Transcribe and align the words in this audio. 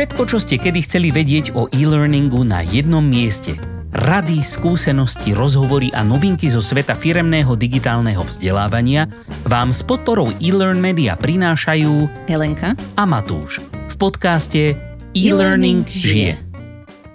Všetko, 0.00 0.24
čo 0.32 0.40
ste 0.40 0.56
kedy 0.56 0.80
chceli 0.88 1.12
vedieť 1.12 1.52
o 1.52 1.68
e-learningu 1.76 2.40
na 2.40 2.64
jednom 2.64 3.04
mieste. 3.04 3.52
Rady, 3.92 4.40
skúsenosti, 4.40 5.36
rozhovory 5.36 5.92
a 5.92 6.00
novinky 6.00 6.48
zo 6.48 6.64
sveta 6.64 6.96
firemného 6.96 7.52
digitálneho 7.52 8.24
vzdelávania 8.24 9.12
vám 9.44 9.76
s 9.76 9.84
podporou 9.84 10.32
e-learn 10.40 10.80
media 10.80 11.20
prinášajú 11.20 12.08
Helenka 12.32 12.72
a 12.96 13.04
Matúš 13.04 13.60
v 13.92 13.94
podcaste 14.00 14.72
E-Learning 15.12 15.84
žije. 15.84 16.40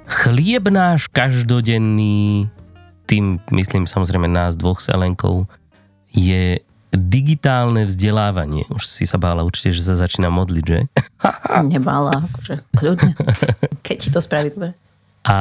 Chlieb 0.05 0.69
náš 0.69 1.09
každodenný, 1.09 2.53
tým 3.09 3.41
myslím 3.49 3.89
samozrejme 3.89 4.29
nás 4.29 4.61
dvoch 4.61 4.77
s 4.77 4.93
Helenkou, 4.93 5.49
je 6.13 6.61
digitálne 6.97 7.85
vzdelávanie. 7.85 8.67
Už 8.71 8.87
si 8.87 9.05
sa 9.07 9.19
bála 9.19 9.45
určite, 9.45 9.75
že 9.75 9.85
sa 9.85 9.95
začína 9.95 10.31
modliť, 10.31 10.65
že? 10.65 10.79
Nebála, 11.71 12.25
akože 12.31 12.55
kľudne. 12.75 13.11
Keď 13.85 13.97
ti 13.99 14.09
to 14.11 14.19
spraví 14.19 14.51
dobre. 14.51 14.73
A 15.25 15.37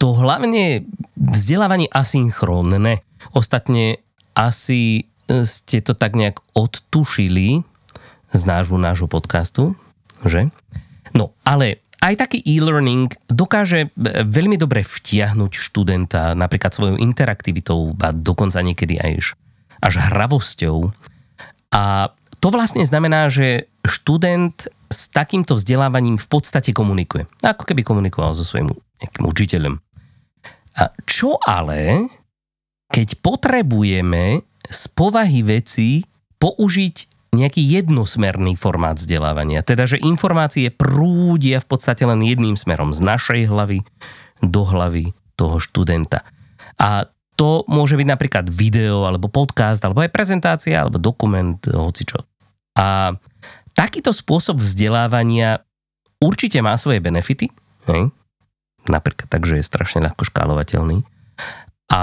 to 0.00 0.16
hlavne 0.16 0.88
vzdelávanie 1.16 1.86
asynchrónne. 1.92 3.04
Ostatne 3.36 4.00
asi 4.32 5.10
ste 5.46 5.78
to 5.84 5.94
tak 5.94 6.18
nejak 6.18 6.42
odtušili 6.56 7.62
z 8.30 8.42
nášho, 8.46 8.78
nášho 8.78 9.06
podcastu, 9.06 9.78
že? 10.26 10.50
No, 11.14 11.34
ale 11.42 11.82
aj 12.00 12.16
taký 12.16 12.38
e-learning 12.48 13.12
dokáže 13.28 13.92
veľmi 14.24 14.56
dobre 14.56 14.80
vtiahnuť 14.80 15.52
študenta 15.52 16.32
napríklad 16.32 16.72
svojou 16.72 16.96
interaktivitou 16.96 17.92
a 18.00 18.10
dokonca 18.14 18.64
niekedy 18.64 18.96
aj 18.96 19.36
až 19.80 20.00
hravosťou. 20.00 20.92
A 21.72 22.12
to 22.40 22.48
vlastne 22.48 22.84
znamená, 22.84 23.28
že 23.28 23.68
študent 23.84 24.68
s 24.90 25.00
takýmto 25.12 25.56
vzdelávaním 25.56 26.16
v 26.16 26.28
podstate 26.28 26.72
komunikuje. 26.72 27.28
Ako 27.44 27.68
keby 27.68 27.84
komunikoval 27.84 28.32
so 28.32 28.44
svojím 28.44 28.72
nejakým 29.00 29.24
učiteľom. 29.24 29.74
A 30.76 30.82
čo 31.04 31.36
ale, 31.42 32.08
keď 32.88 33.20
potrebujeme 33.20 34.44
z 34.70 34.82
povahy 34.92 35.40
veci 35.44 36.04
použiť 36.40 36.96
nejaký 37.30 37.62
jednosmerný 37.62 38.58
formát 38.58 38.98
vzdelávania. 38.98 39.62
Teda, 39.62 39.86
že 39.86 40.02
informácie 40.02 40.66
prúdia 40.74 41.62
v 41.62 41.68
podstate 41.70 42.02
len 42.02 42.26
jedným 42.26 42.58
smerom 42.58 42.90
z 42.90 43.00
našej 43.06 43.46
hlavy 43.46 43.86
do 44.42 44.66
hlavy 44.66 45.14
toho 45.38 45.62
študenta. 45.62 46.26
A 46.74 47.06
to 47.40 47.64
môže 47.72 47.96
byť 47.96 48.04
napríklad 48.04 48.52
video, 48.52 49.08
alebo 49.08 49.32
podcast, 49.32 49.80
alebo 49.80 50.04
aj 50.04 50.12
prezentácia, 50.12 50.76
alebo 50.76 51.00
dokument, 51.00 51.56
hocičo. 51.64 52.20
A 52.76 53.16
takýto 53.72 54.12
spôsob 54.12 54.60
vzdelávania 54.60 55.64
určite 56.20 56.60
má 56.60 56.76
svoje 56.76 57.00
benefity, 57.00 57.48
hej? 57.88 58.12
napríklad 58.84 59.24
tak, 59.32 59.48
že 59.48 59.56
je 59.56 59.64
strašne 59.64 60.04
ľahko 60.04 60.28
škálovateľný. 60.28 61.00
A, 61.88 62.02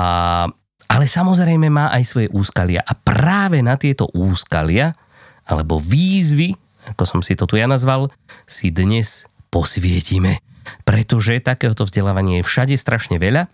ale 0.90 1.06
samozrejme 1.06 1.70
má 1.70 1.94
aj 1.94 2.04
svoje 2.10 2.28
úskalia. 2.34 2.82
A 2.82 2.98
práve 2.98 3.62
na 3.62 3.78
tieto 3.78 4.10
úskalia, 4.18 4.98
alebo 5.46 5.78
výzvy, 5.78 6.58
ako 6.98 7.04
som 7.06 7.20
si 7.22 7.38
to 7.38 7.46
tu 7.46 7.62
ja 7.62 7.70
nazval, 7.70 8.10
si 8.50 8.74
dnes 8.74 9.30
posvietime. 9.54 10.42
Pretože 10.82 11.38
takéhoto 11.46 11.86
vzdelávania 11.86 12.42
je 12.42 12.48
všade 12.50 12.76
strašne 12.76 13.22
veľa 13.22 13.48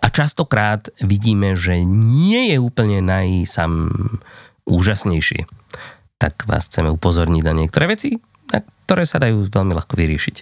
a 0.00 0.06
častokrát 0.08 0.88
vidíme, 1.02 1.58
že 1.58 1.82
nie 1.86 2.54
je 2.54 2.56
úplne 2.62 3.02
najsam 3.02 3.90
úžasnejšie. 4.66 5.46
Tak 6.16 6.48
vás 6.48 6.70
chceme 6.70 6.90
upozorniť 6.90 7.42
na 7.44 7.54
niektoré 7.54 7.90
veci, 7.90 8.18
na 8.50 8.62
ktoré 8.86 9.04
sa 9.04 9.20
dajú 9.20 9.46
veľmi 9.46 9.72
ľahko 9.74 9.94
vyriešiť. 9.98 10.36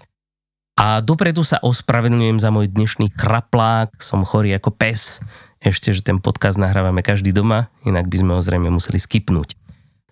A 0.75 0.99
dopredu 0.99 1.47
sa 1.47 1.63
ospravedlňujem 1.63 2.43
za 2.43 2.51
môj 2.51 2.67
dnešný 2.67 3.15
chraplák, 3.15 3.95
som 4.03 4.27
chorý 4.27 4.59
ako 4.59 4.75
pes. 4.75 5.23
Ešte, 5.63 5.95
že 5.95 6.03
ten 6.03 6.19
podcast 6.19 6.59
nahrávame 6.59 7.01
každý 7.01 7.31
doma, 7.31 7.71
inak 7.87 8.11
by 8.11 8.17
sme 8.21 8.33
ho 8.37 8.41
zrejme 8.43 8.69
museli 8.69 8.99
skipnúť. 8.99 9.55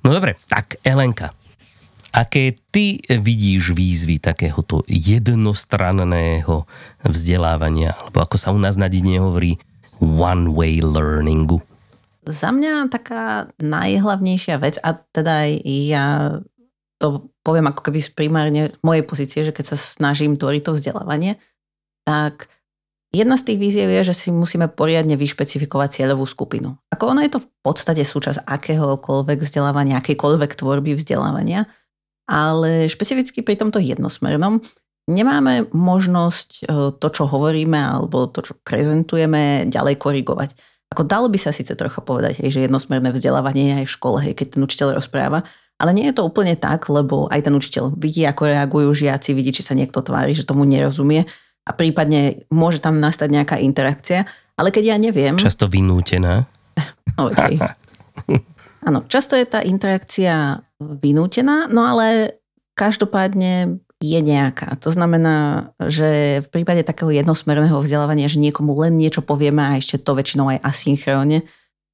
No 0.07 0.15
dobre, 0.15 0.39
tak 0.47 0.79
Elenka, 0.87 1.35
Aké 2.13 2.61
ty 2.69 3.01
vidíš 3.09 3.73
výzvy 3.73 4.21
takéhoto 4.21 4.85
jednostranného 4.85 6.69
vzdelávania, 7.09 7.97
alebo 7.97 8.21
ako 8.21 8.37
sa 8.37 8.53
u 8.53 8.61
nás 8.61 8.77
na 8.77 8.93
dine 8.93 9.17
hovorí, 9.17 9.57
one-way 9.97 10.85
learningu? 10.85 11.65
Za 12.29 12.53
mňa 12.53 12.93
taká 12.93 13.49
najhlavnejšia 13.59 14.61
vec, 14.61 14.77
a 14.85 14.95
teda 14.95 15.49
ja 15.65 16.37
to 17.01 17.33
poviem 17.43 17.73
ako 17.73 17.91
keby 17.91 17.99
z 17.99 18.11
primárne 18.15 18.63
mojej 18.85 19.03
pozície, 19.03 19.41
že 19.43 19.51
keď 19.51 19.75
sa 19.75 19.77
snažím 19.81 20.39
tvoriť 20.39 20.63
to 20.69 20.77
vzdelávanie, 20.77 21.41
tak 22.07 22.47
jedna 23.11 23.35
z 23.35 23.51
tých 23.51 23.59
víziev 23.59 23.89
je, 23.91 24.13
že 24.13 24.15
si 24.15 24.29
musíme 24.31 24.71
poriadne 24.71 25.19
vyšpecifikovať 25.19 25.99
cieľovú 25.99 26.29
skupinu. 26.29 26.79
Ako 26.95 27.17
ono 27.17 27.27
je 27.27 27.35
to 27.35 27.41
v 27.43 27.49
podstate 27.65 28.07
súčasť 28.07 28.47
akéhokoľvek 28.47 29.43
vzdelávania, 29.43 29.99
akejkoľvek 29.99 30.51
tvorby 30.55 30.95
vzdelávania, 30.95 31.67
ale 32.33 32.89
špecificky 32.89 33.45
pri 33.45 33.61
tomto 33.61 33.77
jednosmernom 33.77 34.65
nemáme 35.05 35.69
možnosť 35.77 36.51
e, 36.57 36.61
to, 36.97 37.09
čo 37.13 37.29
hovoríme 37.29 37.77
alebo 37.77 38.25
to, 38.33 38.41
čo 38.41 38.57
prezentujeme, 38.65 39.69
ďalej 39.69 40.01
korigovať. 40.01 40.57
Ako 40.97 41.05
dalo 41.05 41.29
by 41.29 41.37
sa 41.37 41.53
síce 41.53 41.77
trocha 41.77 42.01
povedať, 42.01 42.41
hej, 42.41 42.57
že 42.57 42.65
jednosmerné 42.65 43.13
vzdelávanie 43.13 43.69
je 43.69 43.75
aj 43.85 43.87
v 43.89 43.95
škole, 44.01 44.19
hej, 44.25 44.33
keď 44.33 44.57
ten 44.57 44.65
učiteľ 44.65 44.89
rozpráva, 44.97 45.45
ale 45.77 45.91
nie 45.93 46.09
je 46.09 46.17
to 46.17 46.25
úplne 46.25 46.57
tak, 46.57 46.89
lebo 46.89 47.29
aj 47.29 47.49
ten 47.49 47.55
učiteľ 47.57 47.97
vidí, 47.97 48.25
ako 48.25 48.49
reagujú 48.49 48.89
žiaci, 48.93 49.37
vidí, 49.37 49.53
či 49.53 49.65
sa 49.65 49.77
niekto 49.77 50.01
tvári, 50.01 50.33
že 50.33 50.49
tomu 50.49 50.65
nerozumie 50.65 51.29
a 51.69 51.71
prípadne 51.73 52.49
môže 52.49 52.81
tam 52.81 53.01
nastať 53.01 53.29
nejaká 53.29 53.57
interakcia, 53.61 54.25
ale 54.57 54.69
keď 54.73 54.95
ja 54.95 54.97
neviem... 54.97 55.37
Často 55.37 55.69
vynútená. 55.69 56.49
No, 57.13 57.29
Áno, 58.89 59.05
často 59.07 59.37
je 59.37 59.45
tá 59.45 59.61
interakcia 59.61 60.65
vynútená, 60.99 61.71
no 61.71 61.87
ale 61.87 62.39
každopádne 62.75 63.83
je 64.03 64.19
nejaká. 64.19 64.75
To 64.83 64.91
znamená, 64.91 65.71
že 65.79 66.43
v 66.43 66.49
prípade 66.51 66.83
takého 66.83 67.15
jednosmerného 67.15 67.79
vzdelávania, 67.79 68.27
že 68.27 68.43
niekomu 68.43 68.75
len 68.83 68.99
niečo 68.99 69.23
povieme 69.23 69.63
a 69.63 69.79
ešte 69.79 70.03
to 70.03 70.19
väčšinou 70.19 70.51
aj 70.51 70.59
asynchrónne, 70.67 71.47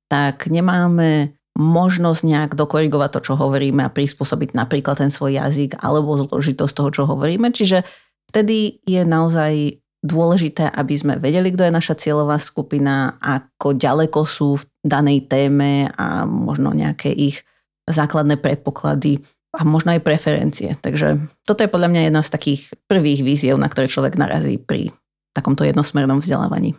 tak 0.09 0.49
nemáme 0.49 1.37
možnosť 1.59 2.23
nejak 2.25 2.51
dokorigovať 2.57 3.11
to, 3.19 3.21
čo 3.29 3.35
hovoríme 3.37 3.85
a 3.85 3.93
prispôsobiť 3.93 4.57
napríklad 4.57 5.05
ten 5.05 5.11
svoj 5.13 5.37
jazyk 5.37 5.77
alebo 5.83 6.17
zložitosť 6.17 6.73
toho, 6.73 6.91
čo 6.95 7.03
hovoríme. 7.05 7.53
Čiže 7.53 7.85
vtedy 8.31 8.81
je 8.89 9.03
naozaj 9.05 9.83
dôležité, 9.99 10.71
aby 10.71 10.95
sme 10.95 11.15
vedeli, 11.19 11.51
kto 11.51 11.67
je 11.67 11.75
naša 11.75 11.99
cieľová 11.99 12.39
skupina, 12.39 13.19
ako 13.19 13.75
ďaleko 13.75 14.23
sú 14.23 14.63
v 14.63 14.65
danej 14.87 15.27
téme 15.27 15.91
a 15.99 16.23
možno 16.25 16.71
nejaké 16.71 17.11
ich 17.11 17.43
základné 17.89 18.41
predpoklady 18.41 19.21
a 19.57 19.65
možno 19.65 19.97
aj 19.97 20.05
preferencie. 20.05 20.77
Takže 20.79 21.19
toto 21.43 21.65
je 21.65 21.73
podľa 21.73 21.89
mňa 21.89 22.01
jedna 22.09 22.23
z 22.23 22.31
takých 22.33 22.61
prvých 22.85 23.25
víziev, 23.25 23.57
na 23.57 23.67
ktoré 23.67 23.89
človek 23.89 24.21
narazí 24.21 24.61
pri 24.61 24.93
takomto 25.33 25.65
jednosmernom 25.65 26.21
vzdelávaní. 26.21 26.77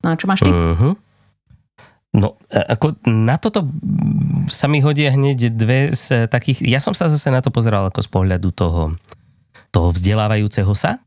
No 0.00 0.12
a 0.12 0.16
čo 0.16 0.24
máš 0.24 0.40
ty? 0.40 0.50
Uh-huh. 0.50 0.96
No, 2.10 2.40
ako 2.50 2.96
na 3.06 3.38
toto 3.38 3.62
sa 4.50 4.66
mi 4.66 4.82
hodia 4.82 5.14
hneď 5.14 5.52
dve 5.54 5.94
z 5.94 6.26
takých... 6.26 6.64
Ja 6.64 6.82
som 6.82 6.96
sa 6.96 7.06
zase 7.06 7.30
na 7.30 7.38
to 7.38 7.54
pozeral 7.54 7.86
ako 7.86 8.02
z 8.02 8.08
pohľadu 8.10 8.48
toho, 8.50 8.90
toho 9.70 9.88
vzdelávajúceho 9.94 10.72
sa, 10.74 10.98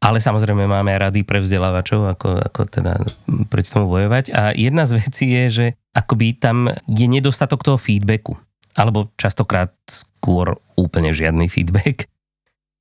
ale 0.00 0.18
samozrejme 0.18 0.64
máme 0.64 0.96
rady 0.96 1.28
pre 1.28 1.44
vzdelávačov, 1.44 2.16
ako, 2.16 2.40
ako 2.40 2.60
teda 2.72 3.04
proti 3.52 3.68
tomu 3.68 3.92
bojovať. 3.92 4.32
A 4.32 4.56
jedna 4.56 4.88
z 4.88 4.96
vecí 4.96 5.28
je, 5.28 5.44
že 5.52 5.66
akoby 5.92 6.40
tam 6.40 6.72
je 6.88 7.06
nedostatok 7.06 7.60
toho 7.60 7.76
feedbacku. 7.76 8.40
Alebo 8.80 9.12
častokrát 9.20 9.76
skôr 9.84 10.56
úplne 10.80 11.12
žiadny 11.12 11.52
feedback. 11.52 12.08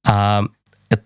A 0.07 0.47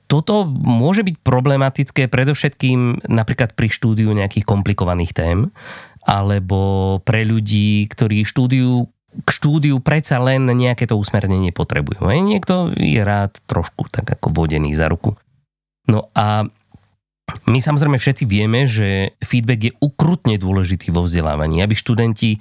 toto 0.05 0.45
môže 0.47 1.01
byť 1.01 1.17
problematické 1.25 2.05
predovšetkým 2.07 3.09
napríklad 3.09 3.57
pri 3.57 3.73
štúdiu 3.73 4.13
nejakých 4.13 4.45
komplikovaných 4.45 5.11
tém, 5.17 5.49
alebo 6.05 7.01
pre 7.01 7.25
ľudí, 7.25 7.89
ktorí 7.89 8.21
štúdiu 8.23 8.87
k 9.13 9.29
štúdiu 9.29 9.77
predsa 9.77 10.17
len 10.17 10.49
nejaké 10.49 10.89
to 10.89 10.97
usmernenie 10.97 11.53
potrebujú. 11.53 12.01
Niekto 12.09 12.73
je 12.73 12.97
rád 13.01 13.37
trošku 13.45 13.85
tak 13.93 14.09
ako 14.09 14.33
vodený 14.33 14.73
za 14.73 14.89
ruku. 14.89 15.13
No 15.89 16.11
a 16.15 16.47
my 17.47 17.59
samozrejme 17.59 17.95
všetci 17.95 18.23
vieme, 18.27 18.67
že 18.67 19.15
feedback 19.23 19.71
je 19.71 19.73
ukrutne 19.79 20.35
dôležitý 20.35 20.91
vo 20.91 21.07
vzdelávaní, 21.07 21.63
aby 21.63 21.75
študenti 21.75 22.39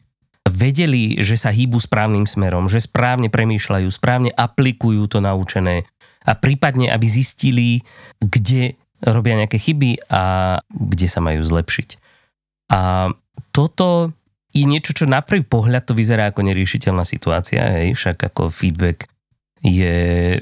vedeli, 0.51 1.23
že 1.23 1.39
sa 1.39 1.55
hýbu 1.55 1.79
správnym 1.79 2.27
smerom, 2.27 2.67
že 2.67 2.83
správne 2.83 3.31
premýšľajú, 3.31 3.87
správne 3.95 4.31
aplikujú 4.35 5.07
to 5.07 5.23
naučené 5.23 5.87
a 6.27 6.35
prípadne, 6.35 6.91
aby 6.91 7.07
zistili, 7.07 7.83
kde 8.19 8.79
robia 9.03 9.39
nejaké 9.39 9.59
chyby 9.59 10.07
a 10.11 10.23
kde 10.71 11.07
sa 11.11 11.19
majú 11.19 11.43
zlepšiť. 11.43 11.89
A 12.71 13.11
toto 13.51 14.15
je 14.55 14.65
niečo, 14.69 14.95
čo 14.95 15.11
na 15.11 15.25
prvý 15.25 15.43
pohľad 15.43 15.89
to 15.89 15.97
vyzerá 15.97 16.31
ako 16.31 16.47
neriešiteľná 16.47 17.03
situácia, 17.03 17.63
hej, 17.83 17.99
však 17.99 18.33
ako 18.33 18.53
feedback 18.53 19.12
je 19.63 20.39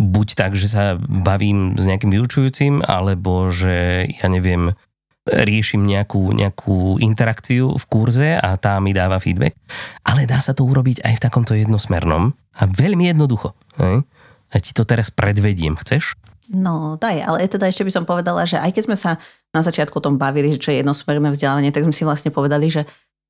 buď 0.00 0.28
tak, 0.34 0.56
že 0.56 0.72
sa 0.72 0.96
bavím 1.00 1.76
s 1.76 1.84
nejakým 1.84 2.08
vyučujúcim, 2.08 2.80
alebo 2.80 3.52
že 3.52 4.08
ja 4.08 4.26
neviem, 4.32 4.72
riešim 5.24 5.88
nejakú, 5.88 6.36
nejakú 6.36 7.00
interakciu 7.00 7.72
v 7.76 7.84
kurze 7.88 8.30
a 8.36 8.56
tá 8.60 8.76
mi 8.80 8.92
dáva 8.92 9.20
feedback. 9.20 9.56
Ale 10.04 10.28
dá 10.28 10.40
sa 10.40 10.52
to 10.52 10.64
urobiť 10.68 11.00
aj 11.04 11.14
v 11.16 11.22
takomto 11.24 11.52
jednosmernom 11.56 12.32
a 12.32 12.62
veľmi 12.68 13.08
jednoducho. 13.08 13.56
Ja 14.52 14.58
ti 14.60 14.76
to 14.76 14.84
teraz 14.84 15.08
predvediem. 15.08 15.76
Chceš? 15.80 16.16
No, 16.52 17.00
daj, 17.00 17.24
ale 17.24 17.48
teda 17.48 17.72
ešte 17.72 17.88
by 17.88 17.92
som 17.92 18.04
povedala, 18.04 18.44
že 18.44 18.60
aj 18.60 18.76
keď 18.76 18.82
sme 18.84 18.96
sa 19.00 19.16
na 19.56 19.64
začiatku 19.64 19.96
o 19.96 20.04
tom 20.04 20.20
bavili, 20.20 20.52
že 20.52 20.60
čo 20.60 20.76
je 20.76 20.84
jednosmerné 20.84 21.32
vzdelávanie, 21.32 21.72
tak 21.72 21.88
sme 21.88 21.96
si 21.96 22.04
vlastne 22.04 22.28
povedali, 22.28 22.68
že 22.68 22.84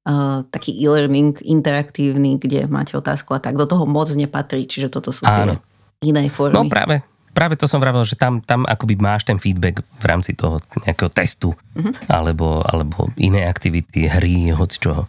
uh, 0.04 0.44
taký 0.48 0.76
e-learning 0.76 1.40
interaktívny, 1.44 2.36
kde 2.36 2.68
máte 2.68 2.94
otázku 2.94 3.32
a 3.36 3.40
tak, 3.40 3.56
do 3.56 3.64
toho 3.64 3.88
moc 3.88 4.08
nepatrí, 4.12 4.68
čiže 4.68 4.92
toto 4.92 5.10
sú 5.10 5.24
tie 5.24 5.56
iné 6.04 6.28
formy. 6.28 6.54
No 6.54 6.68
práve, 6.68 7.00
práve 7.32 7.56
to 7.56 7.64
som 7.64 7.80
vravel, 7.80 8.04
že 8.04 8.14
tam, 8.14 8.44
tam 8.44 8.68
akoby 8.68 9.00
máš 9.00 9.24
ten 9.24 9.40
feedback 9.40 9.80
v 9.80 10.04
rámci 10.04 10.36
toho 10.36 10.60
nejakého 10.84 11.10
testu 11.10 11.50
uh-huh. 11.52 11.92
alebo, 12.06 12.60
alebo 12.62 13.08
iné 13.16 13.48
aktivity, 13.48 14.06
hry, 14.06 14.52
hoci 14.52 14.76
čoho. 14.78 15.08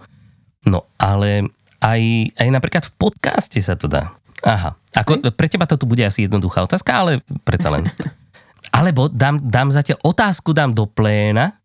No 0.65 0.87
ale 0.97 1.51
aj, 1.83 2.01
aj 2.39 2.47
napríklad 2.49 2.83
v 2.89 2.93
podcaste 2.97 3.59
sa 3.61 3.75
to 3.77 3.85
dá. 3.85 4.15
Aha, 4.41 4.77
ako, 4.93 5.21
hm? 5.21 5.33
pre 5.33 5.47
teba 5.49 5.65
to 5.65 5.75
tu 5.79 5.85
bude 5.89 6.01
asi 6.05 6.25
jednoduchá 6.25 6.63
otázka, 6.65 6.91
ale 6.91 7.11
predsa 7.43 7.71
len. 7.73 7.87
Alebo 8.75 9.07
dám, 9.07 9.39
dám 9.39 9.71
zatiaľ 9.71 10.03
otázku, 10.03 10.51
dám 10.51 10.75
do 10.75 10.83
pléna 10.83 11.55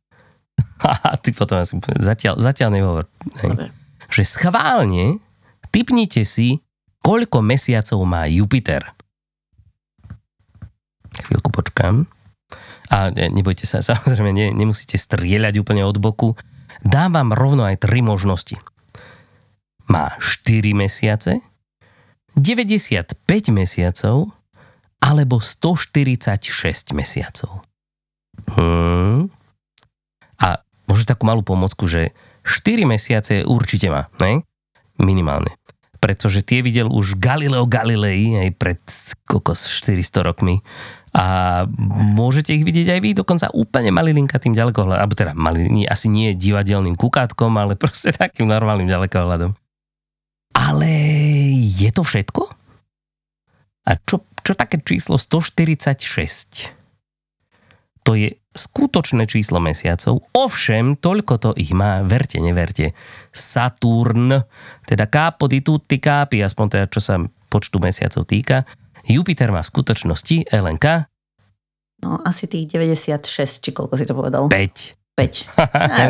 a 0.85 1.17
ty 1.21 1.31
potom 1.35 1.61
asi 1.61 1.77
zatiaľ, 2.01 2.41
zatiaľ 2.41 2.71
nehovor. 2.73 3.05
Že 4.11 4.23
schválne 4.27 5.21
typnite 5.71 6.27
si, 6.27 6.61
koľko 7.01 7.41
mesiacov 7.41 8.01
má 8.05 8.27
Jupiter. 8.27 8.83
Chvíľku 11.11 11.51
počkám. 11.51 12.07
A 12.91 13.15
nebojte 13.15 13.65
sa, 13.71 13.83
samozrejme, 13.87 14.35
ne, 14.35 14.47
nemusíte 14.51 14.99
strieľať 14.99 15.63
úplne 15.63 15.87
od 15.87 15.97
boku. 16.03 16.35
Dám 16.83 17.15
vám 17.15 17.31
rovno 17.37 17.69
aj 17.69 17.87
tri 17.87 18.01
možnosti. 18.01 18.57
Má 19.91 20.15
4 20.23 20.71
mesiace, 20.75 21.43
95 22.39 23.19
mesiacov 23.51 24.31
alebo 25.03 25.43
146 25.43 26.95
mesiacov. 26.95 27.67
Hmm. 28.55 29.33
Možno 30.91 31.07
takú 31.07 31.23
malú 31.23 31.47
pomocku, 31.47 31.87
že 31.87 32.11
4 32.43 32.83
mesiace 32.83 33.47
určite 33.47 33.87
má, 33.87 34.11
ne? 34.19 34.43
Minimálne. 34.99 35.55
Pretože 36.03 36.43
tie 36.43 36.67
videl 36.67 36.91
už 36.91 37.15
Galileo 37.23 37.63
Galilei 37.71 38.35
aj 38.35 38.51
pred 38.59 38.81
kokos 39.31 39.71
400 39.71 40.27
rokmi 40.27 40.59
a 41.15 41.63
môžete 41.91 42.55
ich 42.55 42.67
vidieť 42.67 42.99
aj 42.99 43.01
vy, 43.03 43.11
dokonca 43.15 43.51
úplne 43.55 43.95
malilinka 43.95 44.43
tým 44.43 44.55
ďalekohľadom, 44.59 44.99
alebo 44.99 45.15
teda 45.15 45.35
malý, 45.35 45.87
asi 45.87 46.11
nie 46.11 46.35
divadelným 46.35 46.99
kukátkom, 46.99 47.55
ale 47.55 47.79
proste 47.79 48.11
takým 48.19 48.51
normálnym 48.51 48.91
ďalekohľadom. 48.91 49.55
Ale 50.59 50.91
je 51.55 51.91
to 51.95 52.03
všetko? 52.03 52.43
A 53.87 53.99
čo, 54.03 54.27
čo 54.43 54.53
také 54.59 54.83
číslo 54.83 55.19
146? 55.19 56.80
To 58.09 58.17
je 58.17 58.33
skutočné 58.51 59.29
číslo 59.31 59.63
mesiacov, 59.63 60.25
ovšem 60.35 60.99
toľko 60.99 61.35
to 61.39 61.51
ich 61.55 61.71
má, 61.71 62.03
verte, 62.03 62.43
neverte, 62.43 62.97
Saturn, 63.31 64.35
teda 64.89 65.07
capo 65.07 65.47
di 65.47 65.63
tutti 65.63 66.03
capi, 66.03 66.43
aspoň 66.43 66.67
teda 66.67 66.87
čo 66.91 66.99
sa 66.99 67.21
počtu 67.23 67.79
mesiacov 67.79 68.27
týka. 68.27 68.67
Jupiter 69.07 69.55
má 69.55 69.63
v 69.63 69.71
skutočnosti 69.71 70.51
LNK 70.51 71.11
No 72.01 72.17
asi 72.25 72.49
tých 72.49 72.73
96, 72.73 73.61
či 73.61 73.71
koľko 73.77 73.95
si 74.01 74.09
to 74.09 74.17
povedal? 74.17 74.49
5. 74.49 75.21
5. 75.21 75.53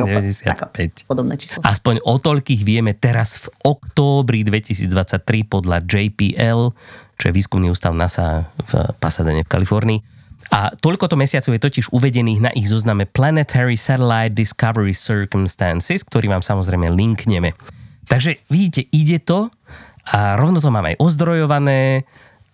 95. 0.07 1.11
Podobné 1.11 1.35
číslo. 1.35 1.67
Aspoň 1.67 1.99
o 2.07 2.15
toľkých 2.23 2.63
vieme 2.63 2.95
teraz 2.95 3.43
v 3.43 3.47
októbri 3.67 4.47
2023 4.47 5.51
podľa 5.51 5.83
JPL, 5.83 6.71
čo 7.19 7.25
je 7.27 7.33
výskumný 7.35 7.75
ústav 7.75 7.91
NASA 7.91 8.47
v 8.71 8.87
Pasadene 9.03 9.43
v 9.43 9.51
Kalifornii. 9.51 10.20
A 10.51 10.75
toľkoto 10.75 11.15
mesiacov 11.15 11.55
je 11.55 11.63
totiž 11.63 11.95
uvedených 11.95 12.41
na 12.43 12.51
ich 12.59 12.67
zozname 12.67 13.07
Planetary 13.07 13.79
Satellite 13.79 14.35
Discovery 14.35 14.91
Circumstances, 14.91 16.03
ktorý 16.03 16.27
vám 16.27 16.43
samozrejme 16.43 16.91
linkneme. 16.91 17.55
Takže 18.11 18.43
vidíte, 18.51 18.91
ide 18.91 19.23
to 19.23 19.47
a 20.11 20.35
rovno 20.35 20.59
to 20.59 20.75
mám 20.75 20.91
aj 20.91 20.99
ozdrojované 20.99 22.03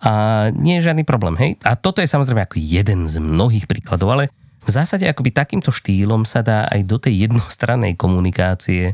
a 0.05 0.13
nie 0.53 0.77
je 0.77 0.93
žiadny 0.93 1.09
problém, 1.09 1.41
hej? 1.41 1.51
A 1.65 1.73
toto 1.73 2.05
je 2.05 2.13
samozrejme 2.13 2.45
ako 2.45 2.61
jeden 2.61 3.09
z 3.09 3.17
mnohých 3.17 3.65
príkladov, 3.65 4.13
ale 4.13 4.25
v 4.61 4.71
zásade 4.71 5.09
akoby 5.09 5.33
takýmto 5.33 5.73
štýlom 5.73 6.29
sa 6.29 6.45
dá 6.45 6.69
aj 6.69 6.85
do 6.85 7.01
tej 7.01 7.25
jednostrannej 7.25 7.97
komunikácie 7.97 8.93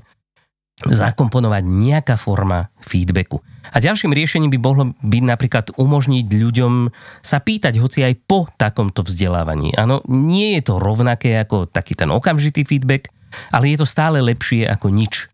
zakomponovať 0.81 1.63
nejaká 1.63 2.17
forma 2.19 2.73
feedbacku. 2.83 3.39
A 3.73 3.79
ďalším 3.79 4.11
riešením 4.11 4.51
by 4.51 4.59
mohlo 4.59 4.85
byť 4.99 5.23
napríklad 5.23 5.67
umožniť 5.79 6.27
ľuďom 6.27 6.91
sa 7.23 7.39
pýtať 7.39 7.79
hoci 7.79 8.03
aj 8.03 8.15
po 8.27 8.51
takomto 8.59 9.07
vzdelávaní. 9.07 9.73
Áno, 9.79 10.03
nie 10.11 10.59
je 10.59 10.63
to 10.67 10.83
rovnaké 10.83 11.39
ako 11.39 11.71
taký 11.71 11.95
ten 11.95 12.11
okamžitý 12.11 12.67
feedback, 12.67 13.09
ale 13.55 13.73
je 13.73 13.81
to 13.81 13.87
stále 13.87 14.19
lepšie 14.19 14.67
ako 14.67 14.91
nič. 14.91 15.31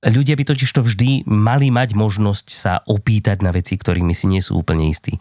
Ľudia 0.00 0.36
by 0.36 0.44
totiž 0.48 0.70
to 0.70 0.80
vždy 0.80 1.28
mali 1.28 1.68
mať 1.68 1.92
možnosť 1.92 2.46
sa 2.48 2.80
opýtať 2.88 3.44
na 3.44 3.52
veci, 3.52 3.76
ktorými 3.76 4.16
si 4.16 4.28
nie 4.28 4.40
sú 4.40 4.60
úplne 4.60 4.88
istí. 4.88 5.20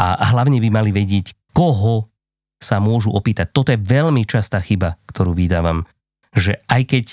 A 0.00 0.16
hlavne 0.32 0.60
by 0.60 0.68
mali 0.70 0.90
vedieť, 0.94 1.36
koho 1.52 2.08
sa 2.56 2.80
môžu 2.80 3.12
opýtať. 3.12 3.52
Toto 3.52 3.68
je 3.74 3.80
veľmi 3.80 4.24
častá 4.24 4.64
chyba, 4.64 4.96
ktorú 5.04 5.36
vydávam, 5.36 5.84
že 6.32 6.64
aj 6.72 6.82
keď 6.88 7.04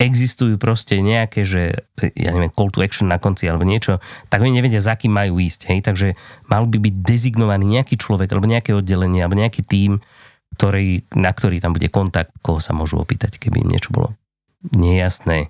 existujú 0.00 0.56
proste 0.56 0.96
nejaké, 1.04 1.44
že 1.44 1.76
ja 2.16 2.32
neviem, 2.32 2.48
call 2.48 2.72
to 2.72 2.80
action 2.80 3.12
na 3.12 3.20
konci 3.20 3.44
alebo 3.44 3.68
niečo, 3.68 4.00
tak 4.32 4.40
oni 4.40 4.56
nevedia, 4.56 4.80
za 4.80 4.96
kým 4.96 5.12
majú 5.12 5.36
ísť. 5.36 5.68
Hej? 5.68 5.78
Takže 5.84 6.08
mal 6.48 6.64
by 6.64 6.80
byť 6.80 6.94
dezignovaný 7.04 7.76
nejaký 7.76 8.00
človek 8.00 8.32
alebo 8.32 8.48
nejaké 8.48 8.72
oddelenie 8.72 9.20
alebo 9.20 9.36
nejaký 9.36 9.60
tím, 9.60 10.00
ktorý, 10.56 11.04
na 11.20 11.28
ktorý 11.30 11.60
tam 11.60 11.76
bude 11.76 11.92
kontakt, 11.92 12.32
koho 12.40 12.64
sa 12.64 12.72
môžu 12.72 12.96
opýtať, 12.96 13.36
keby 13.36 13.60
im 13.60 13.76
niečo 13.76 13.92
bolo 13.92 14.16
nejasné. 14.72 15.48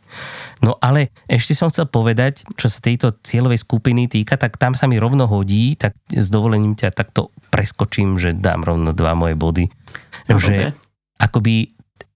No 0.63 0.79
ale 0.79 1.11
ešte 1.27 1.55
som 1.59 1.71
chcel 1.71 1.91
povedať, 1.91 2.47
čo 2.55 2.71
sa 2.71 2.79
tejto 2.79 3.19
cieľovej 3.23 3.67
skupiny 3.67 4.07
týka, 4.07 4.39
tak 4.39 4.55
tam 4.55 4.79
sa 4.79 4.87
mi 4.87 5.03
rovno 5.03 5.27
hodí, 5.27 5.75
tak 5.75 5.99
s 6.11 6.31
dovolením 6.31 6.79
ťa 6.79 6.95
takto 6.95 7.35
preskočím, 7.51 8.23
že 8.23 8.39
dám 8.39 8.63
rovno 8.63 8.95
dva 8.95 9.19
moje 9.19 9.35
body. 9.35 9.67
No, 10.31 10.39
že 10.39 10.71
dobre. 10.71 10.79
akoby 11.19 11.55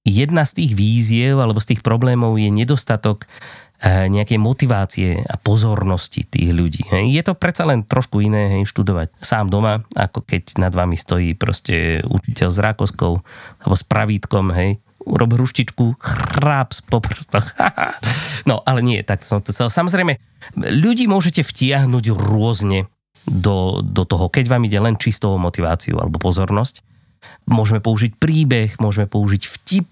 jedna 0.04 0.44
z 0.44 0.62
tých 0.62 0.72
víziev 0.76 1.40
alebo 1.40 1.58
z 1.58 1.74
tých 1.74 1.80
problémov 1.80 2.36
je 2.36 2.52
nedostatok 2.52 3.24
eh, 3.24 4.06
nejakej 4.06 4.36
motivácie 4.36 5.24
a 5.24 5.34
pozornosti 5.40 6.28
tých 6.28 6.52
ľudí. 6.52 6.84
Je 6.92 7.22
to 7.24 7.32
predsa 7.32 7.64
len 7.64 7.82
trošku 7.82 8.20
iné 8.20 8.62
študovať 8.62 9.16
sám 9.24 9.48
doma, 9.48 9.82
ako 9.96 10.22
keď 10.22 10.60
nad 10.60 10.76
vami 10.76 10.94
stojí 11.00 11.32
proste 11.34 12.04
učiteľ 12.04 12.48
s 12.52 12.58
rákoskou 12.60 13.12
alebo 13.64 13.74
s 13.74 13.84
pravítkom, 13.84 14.52
hej, 14.52 14.78
urob 15.04 15.36
hruštičku, 15.36 16.00
chráps 16.00 16.80
po 16.84 17.00
prstoch. 17.00 17.44
no, 18.48 18.60
ale 18.64 18.80
nie, 18.80 19.00
tak 19.04 19.24
som 19.24 19.40
to 19.40 19.52
chcel. 19.52 19.68
Samozrejme, 19.68 20.16
ľudí 20.56 21.08
môžete 21.08 21.44
vtiahnuť 21.44 22.04
rôzne 22.12 22.88
do, 23.24 23.80
do 23.80 24.04
toho, 24.04 24.28
keď 24.28 24.52
vám 24.52 24.68
ide 24.68 24.80
len 24.80 25.00
čistou 25.00 25.36
motiváciu 25.40 25.96
alebo 25.96 26.20
pozornosť. 26.20 26.84
Môžeme 27.44 27.80
použiť 27.82 28.16
príbeh, 28.16 28.76
môžeme 28.80 29.04
použiť 29.04 29.42
vtip, 29.44 29.90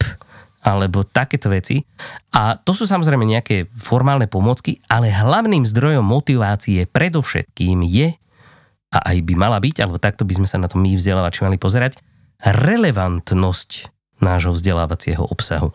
alebo 0.62 1.03
takéto 1.03 1.51
veci. 1.51 1.83
A 2.33 2.55
to 2.55 2.71
sú 2.73 2.87
samozrejme 2.87 3.27
nejaké 3.27 3.67
formálne 3.67 4.31
pomocky, 4.31 4.79
ale 4.87 5.11
hlavným 5.11 5.67
zdrojom 5.67 6.07
motivácie 6.07 6.87
predovšetkým 6.87 7.83
je, 7.83 8.15
a 8.93 8.99
aj 9.11 9.25
by 9.25 9.35
mala 9.35 9.59
byť, 9.59 9.77
alebo 9.83 9.99
takto 9.99 10.23
by 10.23 10.39
sme 10.39 10.49
sa 10.49 10.61
na 10.61 10.69
to 10.69 10.79
my 10.79 10.95
vzdelávači 10.95 11.43
mali 11.43 11.59
pozerať, 11.59 11.99
relevantnosť 12.45 13.91
nášho 14.23 14.55
vzdelávacieho 14.55 15.25
obsahu. 15.27 15.75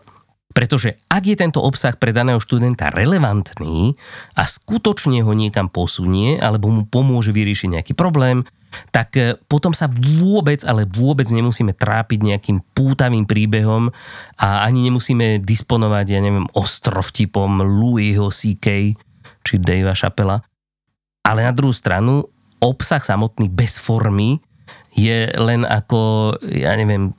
Pretože 0.58 0.98
ak 1.06 1.22
je 1.22 1.38
tento 1.38 1.62
obsah 1.62 1.94
pre 1.94 2.10
daného 2.10 2.42
študenta 2.42 2.90
relevantný 2.90 3.94
a 4.34 4.42
skutočne 4.42 5.22
ho 5.22 5.30
niekam 5.30 5.70
posunie 5.70 6.34
alebo 6.34 6.66
mu 6.66 6.82
pomôže 6.82 7.30
vyriešiť 7.30 7.78
nejaký 7.78 7.94
problém, 7.94 8.42
tak 8.90 9.14
e, 9.14 9.38
potom 9.46 9.70
sa 9.70 9.86
vôbec, 9.86 10.66
ale 10.66 10.82
vôbec 10.82 11.30
nemusíme 11.30 11.78
trápiť 11.78 12.18
nejakým 12.26 12.58
pútavým 12.74 13.22
príbehom 13.22 13.94
a 14.34 14.66
ani 14.66 14.90
nemusíme 14.90 15.38
disponovať, 15.46 16.06
ja 16.10 16.18
neviem, 16.18 16.50
ostrovtipom 16.50 17.62
Louisho 17.62 18.34
C.K. 18.34 18.98
či 19.46 19.54
Davea 19.62 19.94
Chappella. 19.94 20.42
Ale 21.22 21.46
na 21.46 21.54
druhú 21.54 21.70
stranu, 21.70 22.26
obsah 22.58 22.98
samotný 22.98 23.46
bez 23.46 23.78
formy 23.78 24.42
je 24.98 25.30
len 25.38 25.62
ako, 25.62 26.34
ja 26.50 26.74
neviem, 26.74 27.14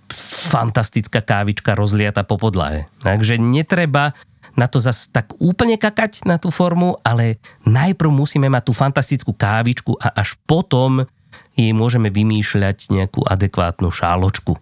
fantastická 0.47 1.19
kávička 1.19 1.75
rozliata 1.75 2.23
po 2.23 2.39
podlahe. 2.39 2.87
Takže 3.03 3.35
netreba 3.35 4.15
na 4.57 4.65
to 4.65 4.81
zase 4.81 5.11
tak 5.13 5.35
úplne 5.37 5.75
kakať 5.75 6.25
na 6.25 6.41
tú 6.41 6.49
formu, 6.49 6.97
ale 7.05 7.39
najprv 7.67 8.09
musíme 8.09 8.47
mať 8.49 8.63
tú 8.67 8.73
fantastickú 8.73 9.31
kávičku 9.35 9.95
a 9.99 10.15
až 10.15 10.35
potom 10.47 11.05
jej 11.53 11.71
môžeme 11.75 12.07
vymýšľať 12.07 12.91
nejakú 12.91 13.23
adekvátnu 13.27 13.91
šáločku. 13.91 14.55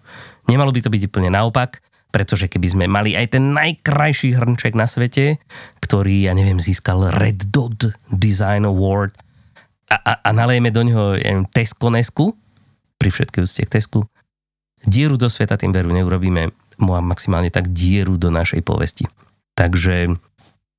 Nemalo 0.50 0.74
by 0.74 0.79
to 0.81 0.93
byť 0.93 1.01
úplne 1.07 1.29
naopak, 1.34 1.81
pretože 2.10 2.50
keby 2.50 2.67
sme 2.67 2.86
mali 2.89 3.13
aj 3.13 3.38
ten 3.38 3.53
najkrajší 3.53 4.34
hrnček 4.34 4.74
na 4.74 4.89
svete, 4.89 5.38
ktorý, 5.84 6.25
ja 6.25 6.34
neviem, 6.34 6.57
získal 6.57 7.13
Red 7.13 7.53
Dot 7.53 7.93
Design 8.10 8.65
Award 8.65 9.13
a, 9.91 9.96
a, 9.96 10.13
a 10.25 10.29
nalejeme 10.34 10.74
do 10.74 10.81
neho 10.84 11.15
ja 11.15 11.31
neviem, 11.31 11.48
Tesco 11.51 11.88
Nesku, 11.93 12.34
pri 12.98 13.10
všetkej 13.13 13.41
úcte 13.43 13.62
k 13.63 13.74
Tesku, 13.77 14.00
dieru 14.86 15.17
do 15.17 15.31
sveta 15.31 15.57
tým 15.57 15.74
veru 15.74 15.89
neurobíme, 15.89 16.53
maximálne 16.81 17.50
tak 17.50 17.74
dieru 17.74 18.19
do 18.22 18.29
našej 18.29 18.62
povesti. 18.62 19.10
Takže 19.57 20.13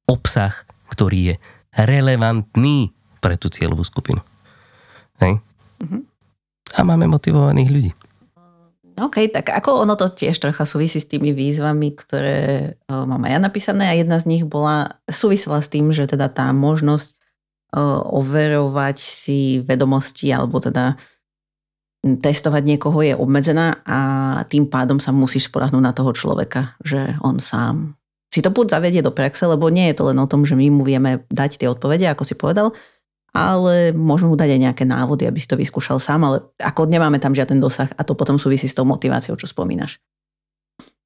obsah, 0.07 0.55
ktorý 0.95 1.35
je 1.35 1.35
relevantný 1.75 2.95
pre 3.19 3.35
tú 3.35 3.51
cieľovú 3.51 3.83
skupinu. 3.83 4.23
Hej? 5.19 5.43
Mm-hmm. 5.83 6.03
A 6.79 6.81
máme 6.87 7.11
motivovaných 7.11 7.71
ľudí. 7.75 7.93
OK, 8.99 9.31
tak 9.31 9.55
ako 9.55 9.87
ono 9.87 9.95
to 9.95 10.11
tiež 10.11 10.35
trocha 10.43 10.67
súvisí 10.67 10.99
s 10.99 11.07
tými 11.07 11.31
výzvami, 11.31 11.95
ktoré 11.95 12.75
mám 12.91 13.23
aj 13.27 13.31
ja 13.31 13.39
napísané 13.39 13.85
a 13.87 13.95
jedna 13.95 14.19
z 14.19 14.27
nich 14.27 14.43
bola, 14.43 14.99
súvisela 15.07 15.63
s 15.63 15.71
tým, 15.71 15.95
že 15.95 16.11
teda 16.11 16.27
tá 16.27 16.51
možnosť 16.51 17.15
overovať 18.11 18.99
si 18.99 19.63
vedomosti 19.63 20.35
alebo 20.35 20.59
teda 20.59 20.99
testovať 22.03 22.63
niekoho 22.63 22.99
je 23.03 23.15
obmedzená 23.19 23.83
a 23.83 23.99
tým 24.47 24.71
pádom 24.71 25.03
sa 25.03 25.11
musíš 25.11 25.51
spolahnúť 25.51 25.83
na 25.83 25.91
toho 25.91 26.15
človeka, 26.15 26.79
že 26.83 27.19
on 27.27 27.43
sám 27.43 27.99
si 28.29 28.45
to 28.45 28.53
buď 28.53 28.77
zavedie 28.77 29.01
do 29.01 29.11
praxe, 29.11 29.49
lebo 29.49 29.73
nie 29.73 29.89
je 29.91 29.97
to 29.99 30.13
len 30.13 30.19
o 30.21 30.29
tom, 30.29 30.45
že 30.45 30.53
my 30.53 30.69
mu 30.69 30.85
vieme 30.85 31.25
dať 31.33 31.65
tie 31.65 31.69
odpovede, 31.73 32.05
ako 32.13 32.23
si 32.29 32.37
povedal, 32.37 32.77
ale 33.33 33.97
môžeme 33.97 34.31
mu 34.33 34.37
dať 34.37 34.53
aj 34.53 34.61
nejaké 34.69 34.85
návody, 34.85 35.25
aby 35.25 35.41
si 35.41 35.49
to 35.49 35.57
vyskúšal 35.57 35.97
sám, 35.97 36.29
ale 36.29 36.45
ako 36.61 36.87
nemáme 36.87 37.17
tam 37.19 37.33
žiaden 37.33 37.57
dosah 37.57 37.89
a 37.97 38.05
to 38.05 38.13
potom 38.13 38.37
súvisí 38.37 38.69
s 38.69 38.77
tou 38.77 38.85
motiváciou, 38.85 39.37
čo 39.41 39.49
spomínaš. 39.49 39.97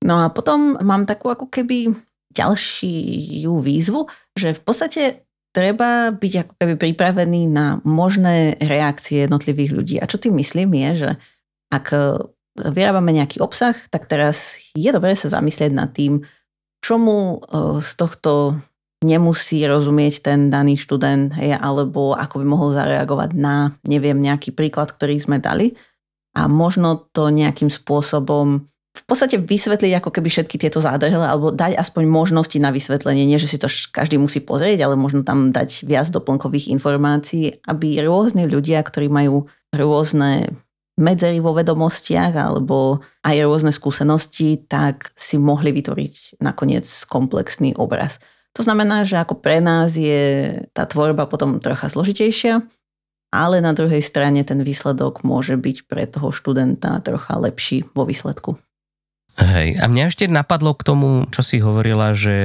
No 0.02 0.18
a 0.18 0.34
potom 0.34 0.82
mám 0.82 1.06
takú 1.06 1.30
ako 1.30 1.46
keby 1.46 1.94
ďalšiu 2.34 3.54
výzvu, 3.54 4.10
že 4.34 4.58
v 4.58 4.60
podstate 4.66 5.02
treba 5.52 6.10
byť 6.12 6.32
ako 6.48 6.52
keby 6.56 6.74
pripravený 6.80 7.48
na 7.52 7.78
možné 7.84 8.56
reakcie 8.58 9.28
jednotlivých 9.28 9.70
ľudí. 9.72 9.96
A 10.00 10.08
čo 10.08 10.16
tým 10.16 10.36
myslím 10.40 10.72
je, 10.76 10.90
že 11.06 11.10
ak 11.72 11.86
vyrábame 12.56 13.16
nejaký 13.16 13.40
obsah, 13.40 13.76
tak 13.88 14.08
teraz 14.08 14.60
je 14.76 14.90
dobré 14.92 15.16
sa 15.16 15.32
zamyslieť 15.32 15.72
nad 15.72 15.92
tým, 15.92 16.20
čomu 16.84 17.40
e, 17.40 17.80
z 17.80 17.90
tohto 17.96 18.60
nemusí 19.02 19.64
rozumieť 19.64 20.14
ten 20.22 20.40
daný 20.52 20.78
študent, 20.78 21.34
hej, 21.34 21.58
alebo 21.58 22.14
ako 22.14 22.42
by 22.42 22.46
mohol 22.46 22.70
zareagovať 22.76 23.34
na, 23.34 23.74
neviem, 23.82 24.18
nejaký 24.20 24.54
príklad, 24.54 24.94
ktorý 24.94 25.18
sme 25.18 25.42
dali. 25.42 25.74
A 26.32 26.48
možno 26.48 27.10
to 27.12 27.28
nejakým 27.28 27.68
spôsobom 27.68 28.71
v 28.92 29.02
podstate 29.08 29.40
vysvetliť 29.40 30.04
ako 30.04 30.10
keby 30.12 30.28
všetky 30.28 30.60
tieto 30.60 30.84
zádrhele, 30.84 31.24
alebo 31.24 31.48
dať 31.48 31.80
aspoň 31.80 32.04
možnosti 32.12 32.58
na 32.60 32.68
vysvetlenie. 32.68 33.24
Nie, 33.24 33.40
že 33.40 33.48
si 33.48 33.56
to 33.56 33.64
každý 33.88 34.20
musí 34.20 34.44
pozrieť, 34.44 34.84
ale 34.84 35.00
možno 35.00 35.24
tam 35.24 35.48
dať 35.48 35.88
viac 35.88 36.12
doplnkových 36.12 36.68
informácií, 36.76 37.64
aby 37.64 38.04
rôzni 38.04 38.44
ľudia, 38.44 38.84
ktorí 38.84 39.08
majú 39.08 39.48
rôzne 39.72 40.52
medzery 41.00 41.40
vo 41.40 41.56
vedomostiach 41.56 42.36
alebo 42.36 43.00
aj 43.24 43.36
rôzne 43.48 43.72
skúsenosti, 43.72 44.60
tak 44.68 45.16
si 45.16 45.40
mohli 45.40 45.72
vytvoriť 45.72 46.44
nakoniec 46.44 46.84
komplexný 47.08 47.72
obraz. 47.80 48.20
To 48.52 48.60
znamená, 48.60 49.08
že 49.08 49.16
ako 49.16 49.40
pre 49.40 49.64
nás 49.64 49.96
je 49.96 50.52
tá 50.76 50.84
tvorba 50.84 51.24
potom 51.24 51.56
trocha 51.64 51.88
zložitejšia, 51.88 52.60
ale 53.32 53.64
na 53.64 53.72
druhej 53.72 54.04
strane 54.04 54.44
ten 54.44 54.60
výsledok 54.60 55.24
môže 55.24 55.56
byť 55.56 55.76
pre 55.88 56.04
toho 56.04 56.28
študenta 56.28 57.00
trocha 57.00 57.40
lepší 57.40 57.88
vo 57.96 58.04
výsledku. 58.04 58.60
Hej, 59.40 59.80
a 59.80 59.84
mňa 59.88 60.12
ešte 60.12 60.28
napadlo 60.28 60.76
k 60.76 60.84
tomu, 60.84 61.24
čo 61.32 61.40
si 61.40 61.56
hovorila, 61.62 62.12
že 62.12 62.36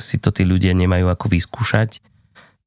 si 0.00 0.16
to 0.16 0.32
tí 0.32 0.48
ľudia 0.48 0.72
nemajú 0.72 1.06
ako 1.12 1.28
vyskúšať 1.28 2.00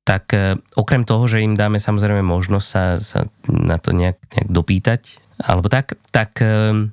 tak 0.08 0.32
e, 0.32 0.56
okrem 0.80 1.04
toho, 1.04 1.28
že 1.28 1.44
im 1.44 1.60
dáme 1.60 1.84
samozrejme 1.84 2.24
možnosť 2.24 2.68
sa, 2.72 2.96
sa 2.96 3.20
na 3.52 3.76
to 3.76 3.92
nejak, 3.92 4.16
nejak 4.32 4.48
dopýtať, 4.48 5.20
alebo 5.36 5.68
tak, 5.68 6.00
tak 6.16 6.40
e, 6.40 6.88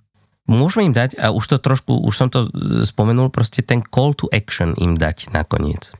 môžeme 0.50 0.90
im 0.90 0.94
dať, 0.98 1.14
a 1.22 1.30
už 1.30 1.46
to 1.46 1.56
trošku, 1.62 1.94
už 1.94 2.14
som 2.18 2.26
to 2.26 2.50
e, 2.50 2.82
spomenul, 2.82 3.30
proste 3.30 3.62
ten 3.62 3.86
call 3.86 4.18
to 4.18 4.26
action 4.34 4.74
im 4.82 4.98
dať 4.98 5.30
nakoniec. 5.30 5.94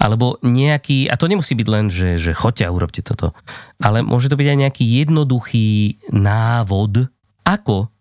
Alebo 0.00 0.40
nejaký, 0.40 1.12
a 1.12 1.20
to 1.20 1.28
nemusí 1.28 1.52
byť 1.52 1.68
len, 1.68 1.92
že, 1.92 2.16
že 2.16 2.32
choďte 2.32 2.64
a 2.64 2.72
urobte 2.72 3.04
toto, 3.04 3.36
ale 3.76 4.00
môže 4.00 4.32
to 4.32 4.40
byť 4.40 4.48
aj 4.48 4.58
nejaký 4.64 4.84
jednoduchý 5.04 6.00
návod, 6.16 7.12
ako 7.44 7.92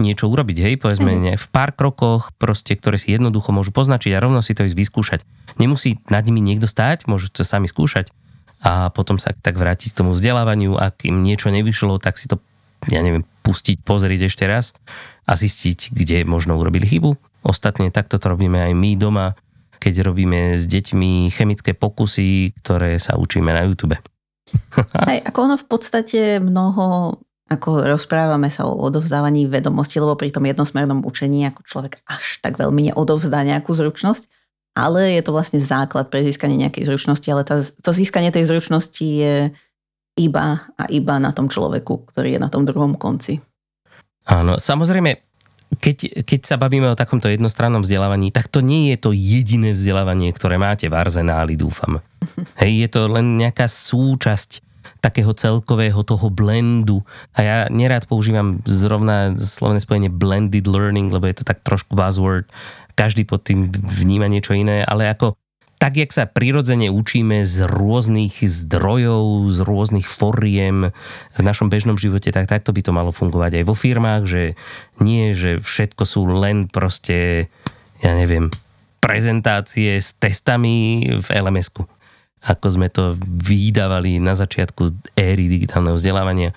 niečo 0.00 0.26
urobiť, 0.26 0.56
hej, 0.64 0.74
povedzme, 0.80 1.12
mm. 1.12 1.36
v 1.36 1.46
pár 1.52 1.76
krokoch, 1.76 2.32
proste, 2.40 2.74
ktoré 2.74 2.96
si 2.96 3.12
jednoducho 3.12 3.52
môžu 3.52 3.70
poznačiť 3.70 4.16
a 4.16 4.22
rovno 4.22 4.40
si 4.40 4.56
to 4.56 4.64
ísť 4.64 4.76
vyskúšať. 4.76 5.20
Nemusí 5.60 6.00
nad 6.08 6.24
nimi 6.24 6.40
niekto 6.40 6.64
stáť, 6.64 7.06
môžu 7.06 7.28
to 7.28 7.44
sami 7.44 7.68
skúšať 7.68 8.08
a 8.60 8.92
potom 8.92 9.16
sa 9.16 9.32
tak 9.32 9.56
vrátiť 9.56 9.96
k 9.96 9.98
tomu 10.04 10.12
vzdelávaniu, 10.12 10.76
ak 10.76 11.08
im 11.08 11.24
niečo 11.24 11.48
nevyšlo, 11.48 11.96
tak 11.96 12.20
si 12.20 12.28
to, 12.28 12.36
ja 12.92 13.00
neviem, 13.00 13.24
pustiť, 13.40 13.80
pozrieť 13.80 14.28
ešte 14.28 14.44
raz 14.44 14.76
a 15.24 15.32
zistiť, 15.32 15.96
kde 15.96 16.28
možno 16.28 16.60
urobili 16.60 16.84
chybu. 16.84 17.16
Ostatne 17.40 17.88
takto 17.88 18.20
to 18.20 18.36
robíme 18.36 18.60
aj 18.60 18.72
my 18.76 19.00
doma, 19.00 19.32
keď 19.80 20.12
robíme 20.12 20.60
s 20.60 20.68
deťmi 20.68 21.32
chemické 21.32 21.72
pokusy, 21.72 22.52
ktoré 22.60 23.00
sa 23.00 23.16
učíme 23.16 23.48
na 23.48 23.64
YouTube. 23.64 23.96
Aj, 25.08 25.18
ako 25.24 25.38
ono 25.46 25.56
v 25.56 25.66
podstate 25.70 26.20
mnoho 26.36 27.16
ako 27.50 27.82
rozprávame 27.82 28.46
sa 28.46 28.70
o 28.70 28.78
odovzdávaní 28.78 29.50
vedomosti, 29.50 29.98
lebo 29.98 30.14
pri 30.14 30.30
tom 30.30 30.46
jednosmernom 30.46 31.02
učení 31.02 31.50
ako 31.50 31.66
človek 31.66 31.98
až 32.06 32.38
tak 32.38 32.54
veľmi 32.62 32.94
neodovzdá 32.94 33.42
nejakú 33.42 33.74
zručnosť, 33.74 34.30
ale 34.78 35.18
je 35.18 35.22
to 35.26 35.34
vlastne 35.34 35.58
základ 35.58 36.06
pre 36.14 36.22
získanie 36.22 36.54
nejakej 36.54 36.86
zručnosti, 36.86 37.26
ale 37.26 37.42
tá, 37.42 37.58
to 37.58 37.90
získanie 37.90 38.30
tej 38.30 38.46
zručnosti 38.46 39.02
je 39.02 39.50
iba 40.14 40.46
a 40.78 40.84
iba 40.94 41.18
na 41.18 41.34
tom 41.34 41.50
človeku, 41.50 42.06
ktorý 42.14 42.38
je 42.38 42.40
na 42.40 42.46
tom 42.46 42.62
druhom 42.62 42.94
konci. 42.94 43.42
Áno, 44.30 44.54
samozrejme, 44.62 45.18
keď, 45.78 46.22
keď 46.22 46.40
sa 46.46 46.56
bavíme 46.58 46.86
o 46.86 46.98
takomto 46.98 47.26
jednostrannom 47.26 47.82
vzdelávaní, 47.82 48.30
tak 48.30 48.46
to 48.46 48.62
nie 48.62 48.94
je 48.94 48.96
to 48.98 49.10
jediné 49.10 49.74
vzdelávanie, 49.74 50.30
ktoré 50.30 50.54
máte 50.54 50.86
v 50.86 50.98
arzenáli, 50.98 51.58
dúfam. 51.58 51.98
Hej, 52.62 52.86
je 52.86 52.88
to 52.94 53.00
len 53.10 53.38
nejaká 53.38 53.66
súčasť 53.66 54.69
takého 55.00 55.32
celkového 55.32 56.04
toho 56.04 56.28
blendu. 56.28 57.00
A 57.32 57.38
ja 57.42 57.56
nerád 57.72 58.04
používam 58.06 58.60
zrovna 58.68 59.34
slovné 59.36 59.80
spojenie 59.80 60.12
blended 60.12 60.68
learning, 60.68 61.08
lebo 61.08 61.26
je 61.26 61.40
to 61.40 61.44
tak 61.48 61.64
trošku 61.64 61.96
buzzword. 61.96 62.46
Každý 62.94 63.24
pod 63.24 63.48
tým 63.48 63.72
vníma 63.72 64.28
niečo 64.28 64.52
iné, 64.52 64.84
ale 64.84 65.08
ako 65.08 65.40
tak, 65.80 65.96
jak 65.96 66.12
sa 66.12 66.28
prirodzene 66.28 66.92
učíme 66.92 67.40
z 67.48 67.64
rôznych 67.64 68.44
zdrojov, 68.44 69.48
z 69.48 69.58
rôznych 69.64 70.04
foriem 70.04 70.92
v 71.32 71.40
našom 71.40 71.72
bežnom 71.72 71.96
živote, 71.96 72.28
tak 72.36 72.52
takto 72.52 72.76
by 72.76 72.84
to 72.84 72.92
malo 72.92 73.08
fungovať 73.16 73.56
aj 73.56 73.64
vo 73.64 73.72
firmách, 73.72 74.22
že 74.28 74.42
nie, 75.00 75.32
že 75.32 75.56
všetko 75.56 76.04
sú 76.04 76.28
len 76.28 76.68
proste, 76.68 77.48
ja 78.04 78.12
neviem, 78.12 78.52
prezentácie 79.00 79.96
s 79.96 80.12
testami 80.20 81.08
v 81.16 81.26
LMS-ku 81.32 81.88
ako 82.40 82.66
sme 82.72 82.88
to 82.88 83.16
vydávali 83.20 84.16
na 84.16 84.32
začiatku 84.32 85.12
éry 85.12 85.48
digitálneho 85.48 85.96
vzdelávania. 85.96 86.56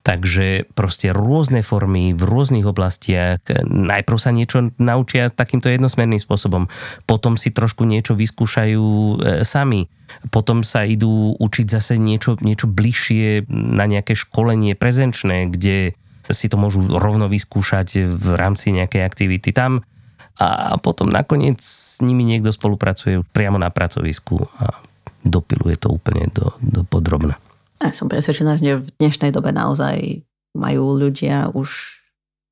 Takže 0.00 0.64
proste 0.72 1.12
rôzne 1.12 1.60
formy 1.60 2.16
v 2.16 2.24
rôznych 2.24 2.64
oblastiach. 2.64 3.44
Najprv 3.68 4.16
sa 4.16 4.32
niečo 4.32 4.72
naučia 4.80 5.28
takýmto 5.28 5.68
jednosmerným 5.68 6.16
spôsobom, 6.16 6.72
potom 7.04 7.36
si 7.36 7.52
trošku 7.52 7.84
niečo 7.84 8.16
vyskúšajú 8.16 8.80
e, 8.80 9.14
sami, 9.44 9.92
potom 10.32 10.64
sa 10.64 10.88
idú 10.88 11.36
učiť 11.36 11.66
zase 11.68 12.00
niečo, 12.00 12.40
niečo 12.40 12.64
bližšie 12.64 13.44
na 13.52 13.84
nejaké 13.84 14.16
školenie 14.16 14.72
prezenčné, 14.72 15.52
kde 15.52 15.92
si 16.32 16.46
to 16.48 16.56
môžu 16.56 16.80
rovno 16.96 17.28
vyskúšať 17.28 18.08
v 18.08 18.26
rámci 18.40 18.72
nejakej 18.72 19.04
aktivity 19.04 19.52
tam 19.52 19.84
a 20.40 20.80
potom 20.80 21.12
nakoniec 21.12 21.60
s 21.60 22.00
nimi 22.00 22.24
niekto 22.24 22.48
spolupracuje 22.48 23.20
priamo 23.36 23.60
na 23.60 23.68
pracovisku 23.68 24.48
a 24.56 24.80
dopiluje 25.24 25.76
to 25.76 25.92
úplne 25.92 26.28
do, 26.32 26.54
do 26.60 26.84
podrobna. 26.84 27.36
Ja 27.80 27.96
som 27.96 28.12
presvedčená, 28.12 28.60
že 28.60 28.80
v 28.80 28.88
dnešnej 29.00 29.32
dobe 29.32 29.56
naozaj 29.56 30.20
majú 30.52 31.00
ľudia 31.00 31.48
už 31.56 31.68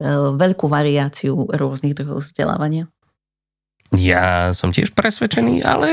e, 0.00 0.08
veľkú 0.36 0.64
variáciu 0.70 1.48
rôznych 1.52 1.92
druhov 1.92 2.24
vzdelávania. 2.24 2.88
Ja 3.92 4.52
som 4.52 4.72
tiež 4.72 4.92
presvedčený, 4.92 5.64
ale... 5.64 5.90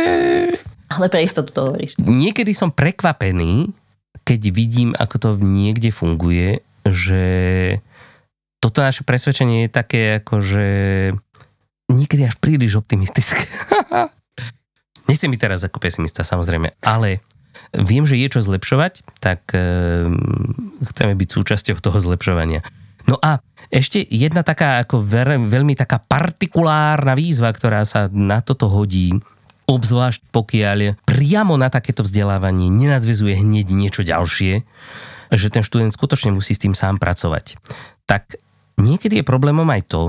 Ale 0.91 1.07
pre 1.09 1.23
istotu 1.23 1.51
to 1.51 1.71
hovoríš. 1.71 1.97
Niekedy 1.99 2.51
som 2.55 2.71
prekvapený, 2.71 3.71
keď 4.23 4.41
vidím, 4.51 4.91
ako 4.95 5.15
to 5.17 5.29
niekde 5.39 5.89
funguje, 5.89 6.61
že 6.85 7.23
toto 8.61 8.81
naše 8.81 9.01
presvedčenie 9.01 9.67
je 9.67 9.69
také 9.71 10.01
ako, 10.21 10.41
že 10.41 10.67
niekedy 11.89 12.25
až 12.25 12.35
príliš 12.41 12.77
optimistické. 12.77 13.45
Nechcem 15.05 15.29
byť 15.29 15.41
teraz 15.41 15.61
ako 15.61 15.77
pesimista, 15.77 16.25
samozrejme, 16.25 16.81
ale 16.81 17.21
viem, 17.73 18.05
že 18.09 18.17
je 18.17 18.27
čo 18.29 18.41
zlepšovať, 18.41 19.05
tak 19.21 19.53
e, 19.53 20.07
chceme 20.93 21.13
byť 21.13 21.29
súčasťou 21.29 21.77
toho 21.79 21.97
zlepšovania. 22.01 22.65
No 23.05 23.21
a 23.21 23.37
ešte 23.69 24.01
jedna 24.01 24.41
taká 24.41 24.81
ako 24.81 25.01
ver, 25.01 25.37
veľmi 25.37 25.77
taká 25.77 26.01
partikulárna 26.01 27.13
výzva, 27.13 27.53
ktorá 27.53 27.85
sa 27.85 28.09
na 28.09 28.41
toto 28.41 28.65
hodí, 28.65 29.13
obzvlášť 29.65 30.29
pokiaľ 30.29 31.01
priamo 31.05 31.57
na 31.57 31.69
takéto 31.69 32.05
vzdelávanie 32.05 32.69
nenadvezuje 32.69 33.37
hneď 33.37 33.67
niečo 33.73 34.01
ďalšie, 34.05 34.61
že 35.33 35.47
ten 35.49 35.65
študent 35.65 35.93
skutočne 35.93 36.33
musí 36.33 36.53
s 36.53 36.61
tým 36.61 36.77
sám 36.77 37.01
pracovať. 37.01 37.57
Tak 38.05 38.37
niekedy 38.77 39.21
je 39.21 39.25
problémom 39.25 39.65
aj 39.69 39.81
to, 39.89 40.03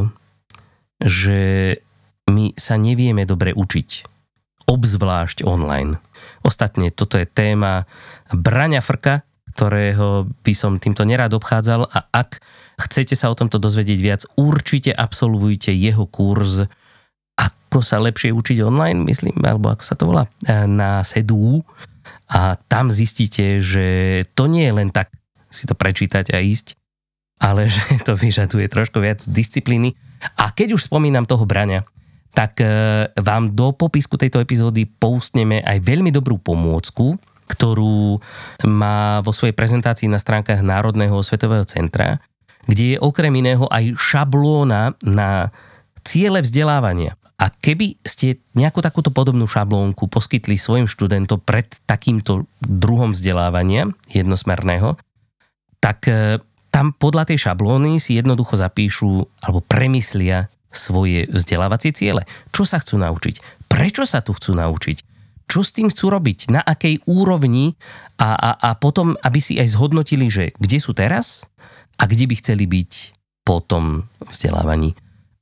že 1.01 1.41
my 2.29 2.53
sa 2.57 2.77
nevieme 2.77 3.25
dobre 3.25 3.53
učiť. 3.57 4.16
Obzvlášť 4.67 5.47
online. 5.47 5.99
Ostatne 6.43 6.91
toto 6.91 7.19
je 7.19 7.27
téma 7.27 7.87
Braňa 8.31 8.83
Frka, 8.83 9.23
ktorého 9.55 10.29
by 10.45 10.53
som 10.53 10.83
týmto 10.83 11.07
nerád 11.07 11.39
obchádzal 11.39 11.89
a 11.89 11.99
ak 12.13 12.43
chcete 12.77 13.17
sa 13.17 13.33
o 13.33 13.39
tomto 13.39 13.57
dozvedieť 13.57 14.01
viac, 14.03 14.23
určite 14.37 14.93
absolvujte 14.93 15.73
jeho 15.73 16.05
kurz 16.11 16.69
ako 17.37 17.85
sa 17.85 18.01
lepšie 18.01 18.33
učiť 18.33 18.65
online, 18.65 19.05
myslím, 19.05 19.37
alebo 19.45 19.69
ako 19.69 19.85
sa 19.85 19.95
to 20.01 20.09
volá, 20.09 20.25
e, 20.49 20.65
na 20.65 21.05
SEDU 21.05 21.61
a 22.33 22.57
tam 22.57 22.89
zistíte, 22.89 23.61
že 23.61 23.87
to 24.33 24.49
nie 24.49 24.65
je 24.65 24.73
len 24.73 24.89
tak 24.89 25.13
si 25.53 25.69
to 25.69 25.77
prečítať 25.77 26.33
a 26.33 26.41
ísť, 26.41 26.73
ale 27.37 27.69
že 27.69 28.01
to 28.09 28.17
vyžaduje 28.17 28.65
trošku 28.73 29.05
viac 29.05 29.21
disciplíny. 29.29 29.93
A 30.41 30.49
keď 30.57 30.81
už 30.81 30.89
spomínam 30.89 31.29
toho 31.29 31.45
brania, 31.45 31.85
tak 32.37 32.61
e, 32.61 32.69
vám 33.17 33.57
do 33.57 33.73
popisku 33.73 34.21
tejto 34.21 34.45
epizódy 34.45 34.85
postneme 34.85 35.65
aj 35.65 35.81
veľmi 35.81 36.13
dobrú 36.13 36.37
pomôcku, 36.37 37.17
ktorú 37.49 38.21
má 38.69 39.25
vo 39.25 39.33
svojej 39.33 39.57
prezentácii 39.57 40.13
na 40.13 40.21
stránkach 40.21 40.61
Národného 40.61 41.17
svetového 41.25 41.65
centra, 41.65 42.21
kde 42.69 42.95
je 42.95 42.97
okrem 43.01 43.33
iného 43.41 43.65
aj 43.73 43.97
šablóna 43.97 44.93
na 45.01 45.49
ciele 46.05 46.45
vzdelávania. 46.45 47.17
A 47.41 47.49
keby 47.49 47.97
ste 48.05 48.45
nejakú 48.53 48.85
takúto 48.85 49.09
podobnú 49.09 49.49
šablónku 49.49 50.05
poskytli 50.09 50.61
svojim 50.61 50.89
študentom 50.89 51.41
pred 51.41 51.69
takýmto 51.89 52.45
druhom 52.61 53.17
vzdelávania 53.17 53.89
jednosmerného, 54.13 55.01
tak 55.81 56.05
e, 56.13 56.37
tam 56.69 56.93
podľa 56.93 57.33
tej 57.33 57.49
šablóny 57.49 57.97
si 57.97 58.21
jednoducho 58.21 58.61
zapíšu 58.61 59.25
alebo 59.41 59.65
premyslia 59.65 60.53
svoje 60.77 61.27
vzdelávacie 61.33 61.91
ciele. 61.97 62.23
Čo 62.53 62.69
sa 62.69 62.79
chcú 62.79 63.01
naučiť? 63.01 63.67
Prečo 63.67 64.05
sa 64.05 64.21
tu 64.23 64.37
chcú 64.37 64.55
naučiť? 64.55 65.03
Čo 65.47 65.61
s 65.63 65.75
tým 65.75 65.89
chcú 65.91 66.11
robiť? 66.11 66.53
Na 66.53 66.61
akej 66.63 67.03
úrovni? 67.07 67.75
A, 68.21 68.35
a, 68.35 68.51
a 68.61 68.71
potom, 68.77 69.15
aby 69.23 69.39
si 69.41 69.57
aj 69.57 69.75
zhodnotili, 69.75 70.29
že 70.29 70.53
kde 70.59 70.79
sú 70.79 70.93
teraz 70.93 71.47
a 71.97 72.05
kde 72.05 72.29
by 72.29 72.35
chceli 72.39 72.69
byť 72.69 72.93
po 73.47 73.63
tom 73.63 74.11
vzdelávaní. 74.27 74.93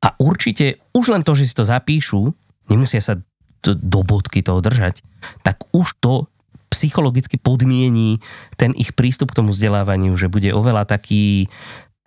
A 0.05 0.13
určite 0.21 0.85
už 0.93 1.17
len 1.17 1.25
to, 1.25 1.33
že 1.33 1.49
si 1.49 1.55
to 1.57 1.65
zapíšu, 1.65 2.37
nemusia 2.69 3.01
sa 3.01 3.17
do 3.65 4.01
bodky 4.05 4.45
toho 4.45 4.61
držať, 4.61 5.01
tak 5.41 5.65
už 5.73 5.97
to 6.05 6.29
psychologicky 6.69 7.41
podmiení 7.41 8.21
ten 8.61 8.77
ich 8.77 8.93
prístup 8.93 9.33
k 9.33 9.41
tomu 9.41 9.57
vzdelávaniu, 9.57 10.13
že 10.19 10.29
bude 10.29 10.53
oveľa 10.53 10.85
taký, 10.85 11.49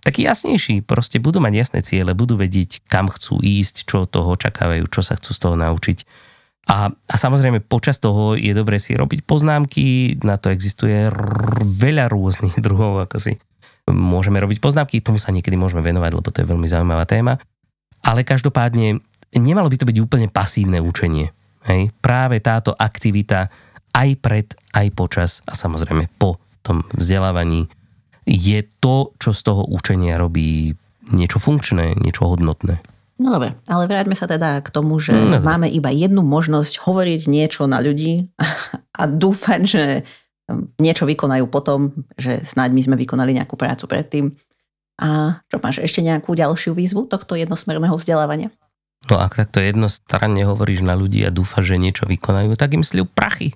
taký 0.06 0.27
jasnejší. 0.27 0.86
Proste 0.86 1.18
budú 1.22 1.42
mať 1.44 1.54
jasné 1.54 1.80
ciele, 1.84 2.18
budú 2.18 2.38
vedieť, 2.39 2.86
kam 2.88 3.12
chcú 3.12 3.42
ísť, 3.42 3.86
čo 3.88 4.08
toho 4.08 4.38
očakávajú, 4.38 4.88
čo 4.88 5.01
sa 5.04 5.18
chcú 5.18 5.32
z 5.34 5.39
toho 5.42 5.56
naučiť. 5.58 6.00
A, 6.68 6.92
a 6.92 7.16
samozrejme 7.16 7.63
počas 7.63 8.04
toho 8.04 8.36
je 8.36 8.51
dobre 8.51 8.75
si 8.75 8.92
robiť 8.92 9.24
poznámky, 9.24 10.20
na 10.27 10.36
to 10.36 10.51
existuje 10.51 11.08
r- 11.08 11.16
veľa 11.63 12.12
rôznych 12.12 12.60
druhov, 12.66 13.08
ako 13.08 13.18
si 13.18 13.34
môžeme 13.88 14.36
robiť 14.44 14.60
poznámky, 14.60 15.00
tomu 15.00 15.16
sa 15.16 15.32
niekedy 15.32 15.56
môžeme 15.56 15.80
venovať, 15.80 16.12
lebo 16.12 16.27
to 16.27 16.44
je 16.44 16.50
veľmi 16.51 16.68
zaujímavá 16.68 17.08
téma. 17.08 17.39
Ale 18.04 18.28
každopádne 18.28 19.00
nemalo 19.32 19.71
by 19.71 19.78
to 19.80 19.88
byť 19.88 19.98
úplne 20.04 20.28
pasívne 20.28 20.84
učenie. 20.84 21.32
Hej? 21.71 21.95
Práve 22.04 22.43
táto 22.43 22.76
aktivita 22.76 23.48
aj 23.95 24.10
pred, 24.19 24.48
aj 24.76 24.88
počas 24.91 25.32
a 25.48 25.56
samozrejme 25.56 26.12
po 26.19 26.36
tom 26.62 26.84
vzdelávaní 26.91 27.71
je 28.28 28.60
to, 28.84 29.16
čo 29.16 29.32
z 29.32 29.42
toho 29.48 29.63
učenia 29.63 30.20
robí 30.20 30.76
niečo 31.16 31.40
funkčné, 31.40 31.96
niečo 31.96 32.28
hodnotné. 32.28 32.84
No 33.18 33.34
dobre, 33.34 33.58
ale 33.66 33.90
vráťme 33.90 34.13
sa 34.13 34.30
teda 34.30 34.62
k 34.62 34.70
tomu, 34.70 35.02
že 35.02 35.16
no, 35.16 35.42
máme 35.42 35.66
iba 35.66 35.90
jednu 35.90 36.22
možnosť 36.22 36.86
hovoriť 36.86 37.22
niečo 37.26 37.66
na 37.66 37.82
ľudí 37.82 38.30
a 39.00 39.04
dúfať, 39.08 39.62
že 39.66 39.84
niečo 40.78 41.08
vykonajú 41.08 41.48
potom, 41.50 41.96
že 42.16 42.44
snáď 42.44 42.76
my 42.76 42.82
sme 42.84 42.96
vykonali 43.00 43.36
nejakú 43.36 43.58
prácu 43.58 43.88
predtým. 43.90 44.26
A 44.98 45.42
čo 45.50 45.58
máš 45.62 45.82
ešte 45.82 46.02
nejakú 46.02 46.34
ďalšiu 46.34 46.74
výzvu 46.74 47.06
tohto 47.10 47.38
jednosmerného 47.38 47.96
vzdelávania? 47.98 48.50
No 49.06 49.22
ak 49.22 49.38
takto 49.38 49.62
jednostranne 49.62 50.42
hovoríš 50.46 50.82
na 50.82 50.98
ľudí 50.98 51.22
a 51.22 51.30
dúfa, 51.30 51.62
že 51.62 51.78
niečo 51.78 52.10
vykonajú, 52.10 52.58
tak 52.58 52.74
im 52.74 52.82
sliv 52.82 53.06
prachy. 53.13 53.54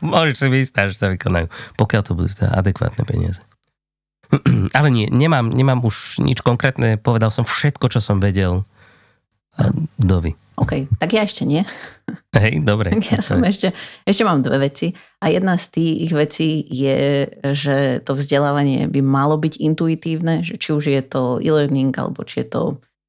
Môžeš 0.00 0.36
si 0.40 0.48
vystať, 0.48 0.94
že 0.94 1.00
sa 1.00 1.08
vykonajú. 1.12 1.46
Pokiaľ 1.76 2.02
to 2.04 2.12
budú 2.16 2.28
teda 2.32 2.54
adekvátne 2.56 3.02
peniaze. 3.04 3.40
Ale 4.78 4.88
nie, 4.90 5.06
nemám, 5.10 5.50
nemám 5.52 5.84
už 5.84 6.20
nič 6.24 6.40
konkrétne. 6.40 6.96
Povedal 6.96 7.30
som 7.30 7.44
všetko, 7.44 7.92
čo 7.92 8.00
som 8.00 8.18
vedel. 8.18 8.64
Dovi. 9.94 10.34
OK, 10.58 10.86
tak 10.98 11.14
ja 11.14 11.22
ešte 11.26 11.46
nie. 11.46 11.62
Hej, 12.34 12.62
dobre. 12.62 12.94
Ja 13.10 13.22
som 13.22 13.42
ešte, 13.42 13.74
ešte 14.06 14.22
mám 14.26 14.42
dve 14.42 14.70
veci. 14.70 14.94
A 15.22 15.30
jedna 15.30 15.58
z 15.58 15.66
tých 15.70 16.10
vecí 16.10 16.62
je, 16.66 17.26
že 17.54 18.02
to 18.02 18.18
vzdelávanie 18.18 18.86
by 18.90 18.98
malo 19.02 19.38
byť 19.38 19.62
intuitívne, 19.62 20.42
že 20.42 20.58
či 20.58 20.74
už 20.74 20.90
je 20.90 21.02
to 21.02 21.38
e-learning, 21.42 21.94
alebo 21.94 22.22
či 22.26 22.42
je 22.42 22.48
to 22.50 22.62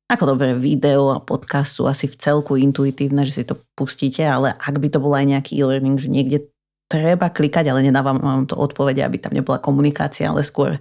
ako 0.06 0.38
dobre 0.38 0.54
video 0.54 1.18
a 1.18 1.18
podcast 1.18 1.82
sú 1.82 1.90
asi 1.90 2.06
v 2.06 2.14
celku 2.14 2.54
intuitívne, 2.62 3.26
že 3.26 3.42
si 3.42 3.44
to 3.46 3.58
pustíte, 3.74 4.22
ale 4.22 4.54
ak 4.54 4.78
by 4.78 4.86
to 4.94 5.02
bol 5.02 5.10
aj 5.18 5.26
nejaký 5.26 5.58
e-learning, 5.58 5.98
že 5.98 6.14
niekde 6.14 6.46
treba 6.86 7.34
klikať, 7.34 7.70
ale 7.70 7.86
nedávam 7.86 8.18
vám 8.22 8.46
to 8.46 8.56
odpovede, 8.56 9.02
aby 9.02 9.18
tam 9.18 9.34
nebola 9.34 9.58
komunikácia, 9.58 10.30
ale 10.30 10.46
skôr 10.46 10.78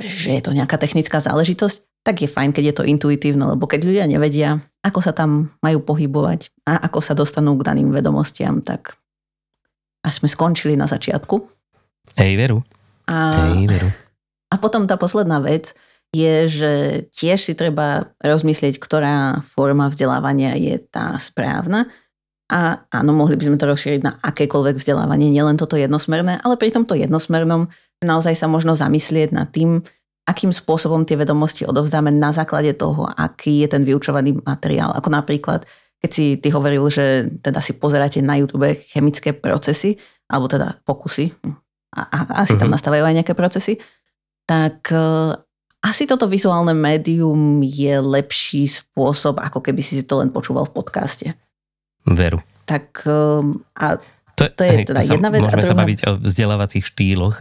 že 0.00 0.40
je 0.40 0.42
to 0.42 0.56
nejaká 0.56 0.80
technická 0.80 1.20
záležitosť, 1.20 2.04
tak 2.04 2.24
je 2.24 2.28
fajn, 2.28 2.52
keď 2.52 2.64
je 2.72 2.74
to 2.76 2.88
intuitívne, 2.88 3.56
lebo 3.56 3.64
keď 3.68 3.80
ľudia 3.84 4.04
nevedia, 4.08 4.60
ako 4.84 5.00
sa 5.00 5.12
tam 5.16 5.52
majú 5.64 5.80
pohybovať 5.84 6.52
a 6.68 6.88
ako 6.88 7.00
sa 7.00 7.16
dostanú 7.16 7.56
k 7.56 7.64
daným 7.64 7.92
vedomostiam, 7.92 8.60
tak 8.60 8.96
až 10.04 10.20
sme 10.20 10.28
skončili 10.28 10.76
na 10.76 10.84
začiatku. 10.84 11.40
Hej, 12.20 12.32
veru. 12.36 12.58
A, 13.08 13.48
Hej, 13.48 13.68
veru. 13.68 13.88
A 14.52 14.54
potom 14.60 14.84
tá 14.84 15.00
posledná 15.00 15.40
vec 15.40 15.72
je, 16.12 16.46
že 16.46 16.72
tiež 17.10 17.40
si 17.40 17.52
treba 17.56 18.12
rozmyslieť, 18.20 18.76
ktorá 18.76 19.40
forma 19.40 19.88
vzdelávania 19.88 20.54
je 20.60 20.76
tá 20.78 21.16
správna. 21.16 21.88
A 22.52 22.84
áno, 22.92 23.16
mohli 23.16 23.40
by 23.40 23.48
sme 23.48 23.56
to 23.56 23.64
rozšíriť 23.64 24.00
na 24.04 24.20
akékoľvek 24.20 24.76
vzdelávanie, 24.76 25.32
nielen 25.32 25.56
toto 25.56 25.80
jednosmerné, 25.80 26.44
ale 26.44 26.60
pri 26.60 26.76
tomto 26.76 26.92
jednosmernom 26.92 27.72
naozaj 28.04 28.36
sa 28.36 28.46
možno 28.52 28.76
zamyslieť 28.76 29.32
nad 29.32 29.48
tým, 29.48 29.80
akým 30.28 30.52
spôsobom 30.52 31.08
tie 31.08 31.16
vedomosti 31.16 31.64
odovzdáme 31.64 32.12
na 32.12 32.36
základe 32.36 32.76
toho, 32.76 33.08
aký 33.08 33.64
je 33.64 33.68
ten 33.72 33.82
vyučovaný 33.84 34.36
materiál. 34.44 34.92
Ako 34.92 35.08
napríklad, 35.08 35.64
keď 36.04 36.10
si 36.12 36.36
ty 36.36 36.52
hovoril, 36.52 36.84
že 36.92 37.32
teda 37.40 37.64
si 37.64 37.80
pozeráte 37.80 38.20
na 38.20 38.36
YouTube 38.36 38.76
chemické 38.92 39.32
procesy, 39.32 39.96
alebo 40.28 40.48
teda 40.48 40.80
pokusy, 40.84 41.32
a, 41.96 42.00
a 42.04 42.18
asi 42.44 42.60
tam 42.60 42.68
mhm. 42.68 42.74
nastávajú 42.76 43.04
aj 43.08 43.16
nejaké 43.22 43.34
procesy, 43.36 43.80
tak 44.44 44.92
uh, 44.92 45.32
asi 45.84 46.08
toto 46.08 46.24
vizuálne 46.24 46.72
médium 46.72 47.60
je 47.60 47.92
lepší 48.00 48.68
spôsob, 48.68 49.40
ako 49.40 49.60
keby 49.60 49.80
si 49.84 50.00
to 50.04 50.20
len 50.20 50.32
počúval 50.32 50.68
v 50.68 50.76
podcaste. 50.80 51.28
Veru. 52.04 52.40
Tak 52.64 53.04
um, 53.08 53.60
a 53.76 54.00
to, 54.34 54.50
to 54.50 54.62
je 54.66 54.72
hej, 54.82 54.86
teda 54.90 55.00
to 55.00 55.12
jedna 55.14 55.28
vec. 55.30 55.40
Môžeme 55.46 55.62
a 55.62 55.64
druhá... 55.64 55.70
sa 55.70 55.80
baviť 55.80 55.98
o 56.04 56.10
vzdelávacích 56.18 56.84
štýloch. 56.84 57.36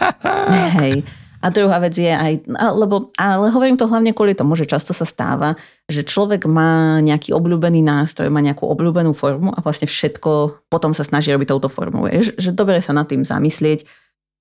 Hej. 0.80 1.04
A 1.42 1.50
druhá 1.50 1.82
vec 1.82 1.98
je 1.98 2.08
aj, 2.08 2.46
lebo, 2.54 3.10
ale 3.18 3.50
hovorím 3.50 3.74
to 3.74 3.90
hlavne 3.90 4.14
kvôli 4.14 4.30
tomu, 4.30 4.54
že 4.54 4.62
často 4.62 4.94
sa 4.94 5.02
stáva, 5.02 5.58
že 5.90 6.06
človek 6.06 6.46
má 6.46 7.02
nejaký 7.02 7.34
obľúbený 7.34 7.82
nástroj, 7.82 8.30
má 8.30 8.38
nejakú 8.38 8.62
obľúbenú 8.62 9.10
formu 9.10 9.50
a 9.50 9.58
vlastne 9.58 9.90
všetko 9.90 10.62
potom 10.70 10.94
sa 10.94 11.02
snaží 11.02 11.34
robiť 11.34 11.50
touto 11.50 11.66
formou. 11.66 12.06
Je, 12.06 12.30
že 12.38 12.54
dobre 12.54 12.78
sa 12.78 12.94
nad 12.94 13.10
tým 13.10 13.26
zamyslieť, 13.26 13.82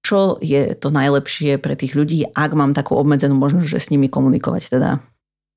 čo 0.05 0.37
je 0.45 0.77
to 0.77 0.93
najlepšie 0.93 1.57
pre 1.57 1.73
tých 1.73 1.97
ľudí, 1.97 2.29
ak 2.37 2.53
mám 2.53 2.77
takú 2.77 2.93
obmedzenú 2.93 3.33
možnosť, 3.33 3.65
že 3.65 3.81
s 3.81 3.89
nimi 3.89 4.05
komunikovať. 4.05 4.69
Teda 4.69 5.01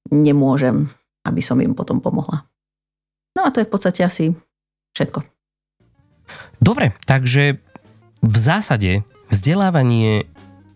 nemôžem, 0.08 0.88
aby 1.28 1.44
som 1.44 1.60
im 1.60 1.76
potom 1.76 2.00
pomohla. 2.00 2.48
A 3.44 3.52
to 3.52 3.61
je 3.61 3.68
v 3.68 3.72
podstate 3.72 4.00
asi 4.00 4.33
všetko. 4.96 5.20
Dobre, 6.64 6.96
takže 7.04 7.61
v 8.24 8.37
zásade 8.40 9.04
vzdelávanie 9.28 10.24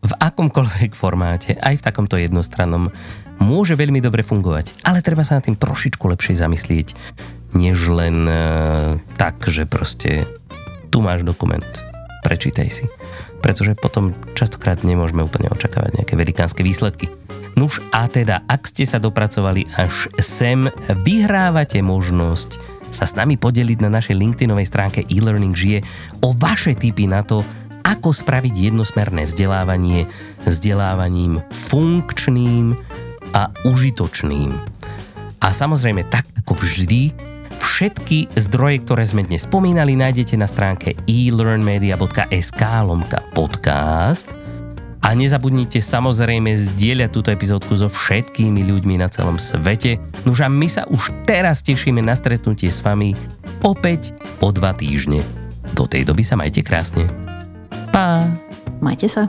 v 0.05 0.13
akomkoľvek 0.15 0.93
formáte, 0.93 1.57
aj 1.57 1.81
v 1.81 1.85
takomto 1.85 2.21
jednostrannom, 2.21 2.93
môže 3.41 3.75
veľmi 3.75 3.99
dobre 4.05 4.23
fungovať. 4.23 4.85
Ale 4.85 5.03
treba 5.03 5.25
sa 5.25 5.41
na 5.41 5.45
tým 5.45 5.57
trošičku 5.57 6.05
lepšie 6.05 6.39
zamyslieť, 6.39 6.95
než 7.57 7.79
len 7.89 8.27
e, 8.29 8.35
tak, 9.17 9.43
že 9.49 9.65
proste 9.65 10.29
tu 10.93 11.01
máš 11.01 11.25
dokument, 11.25 11.65
prečítaj 12.23 12.69
si. 12.69 12.87
Pretože 13.39 13.79
potom 13.79 14.13
častokrát 14.35 14.83
nemôžeme 14.83 15.23
úplne 15.23 15.49
očakávať 15.51 16.03
nejaké 16.03 16.15
velikánske 16.19 16.63
výsledky. 16.67 17.07
Nuž 17.59 17.83
a 17.91 18.07
teda, 18.07 18.47
ak 18.47 18.71
ste 18.71 18.87
sa 18.87 19.03
dopracovali 19.03 19.67
až 19.75 20.07
sem, 20.23 20.71
vyhrávate 21.03 21.83
možnosť 21.83 22.63
sa 22.95 23.03
s 23.03 23.19
nami 23.19 23.35
podeliť 23.35 23.83
na 23.83 23.91
našej 23.99 24.15
LinkedInovej 24.15 24.71
stránke 24.71 25.03
e-learning 25.11 25.59
žije 25.59 25.83
o 26.23 26.31
vaše 26.39 26.79
tipy 26.79 27.11
na 27.11 27.27
to, 27.27 27.43
ako 27.83 28.15
spraviť 28.15 28.55
jednosmerné 28.71 29.27
vzdelávanie 29.27 30.07
vzdelávaním 30.47 31.43
funkčným 31.51 32.79
a 33.35 33.51
užitočným. 33.67 34.55
A 35.43 35.49
samozrejme, 35.51 36.07
tak 36.07 36.31
ako 36.39 36.63
vždy, 36.63 37.11
všetky 37.59 38.39
zdroje, 38.39 38.87
ktoré 38.87 39.03
sme 39.03 39.27
dnes 39.27 39.51
spomínali, 39.51 39.99
nájdete 39.99 40.39
na 40.39 40.47
stránke 40.47 40.95
elearnmedia.sk 41.11 42.63
lomka 42.87 43.19
podcast 43.35 44.48
a 45.03 45.09
nezabudnite 45.15 45.79
samozrejme 45.79 46.53
zdieľať 46.55 47.11
túto 47.11 47.31
epizódku 47.31 47.75
so 47.79 47.87
všetkými 47.87 48.67
ľuďmi 48.67 49.01
na 49.01 49.09
celom 49.09 49.39
svete. 49.39 49.97
Nuž 50.27 50.45
my 50.45 50.69
sa 50.69 50.85
už 50.91 51.15
teraz 51.25 51.63
tešíme 51.63 52.03
na 52.03 52.15
stretnutie 52.19 52.69
s 52.69 52.83
vami 52.83 53.15
opäť 53.63 54.13
o 54.43 54.51
dva 54.51 54.75
týždne. 54.75 55.23
Do 55.73 55.85
tej 55.85 56.09
doby 56.09 56.25
sa 56.25 56.35
majte 56.35 56.65
krásne. 56.65 57.07
Pa! 57.93 58.25
Majte 58.79 59.11
sa. 59.11 59.27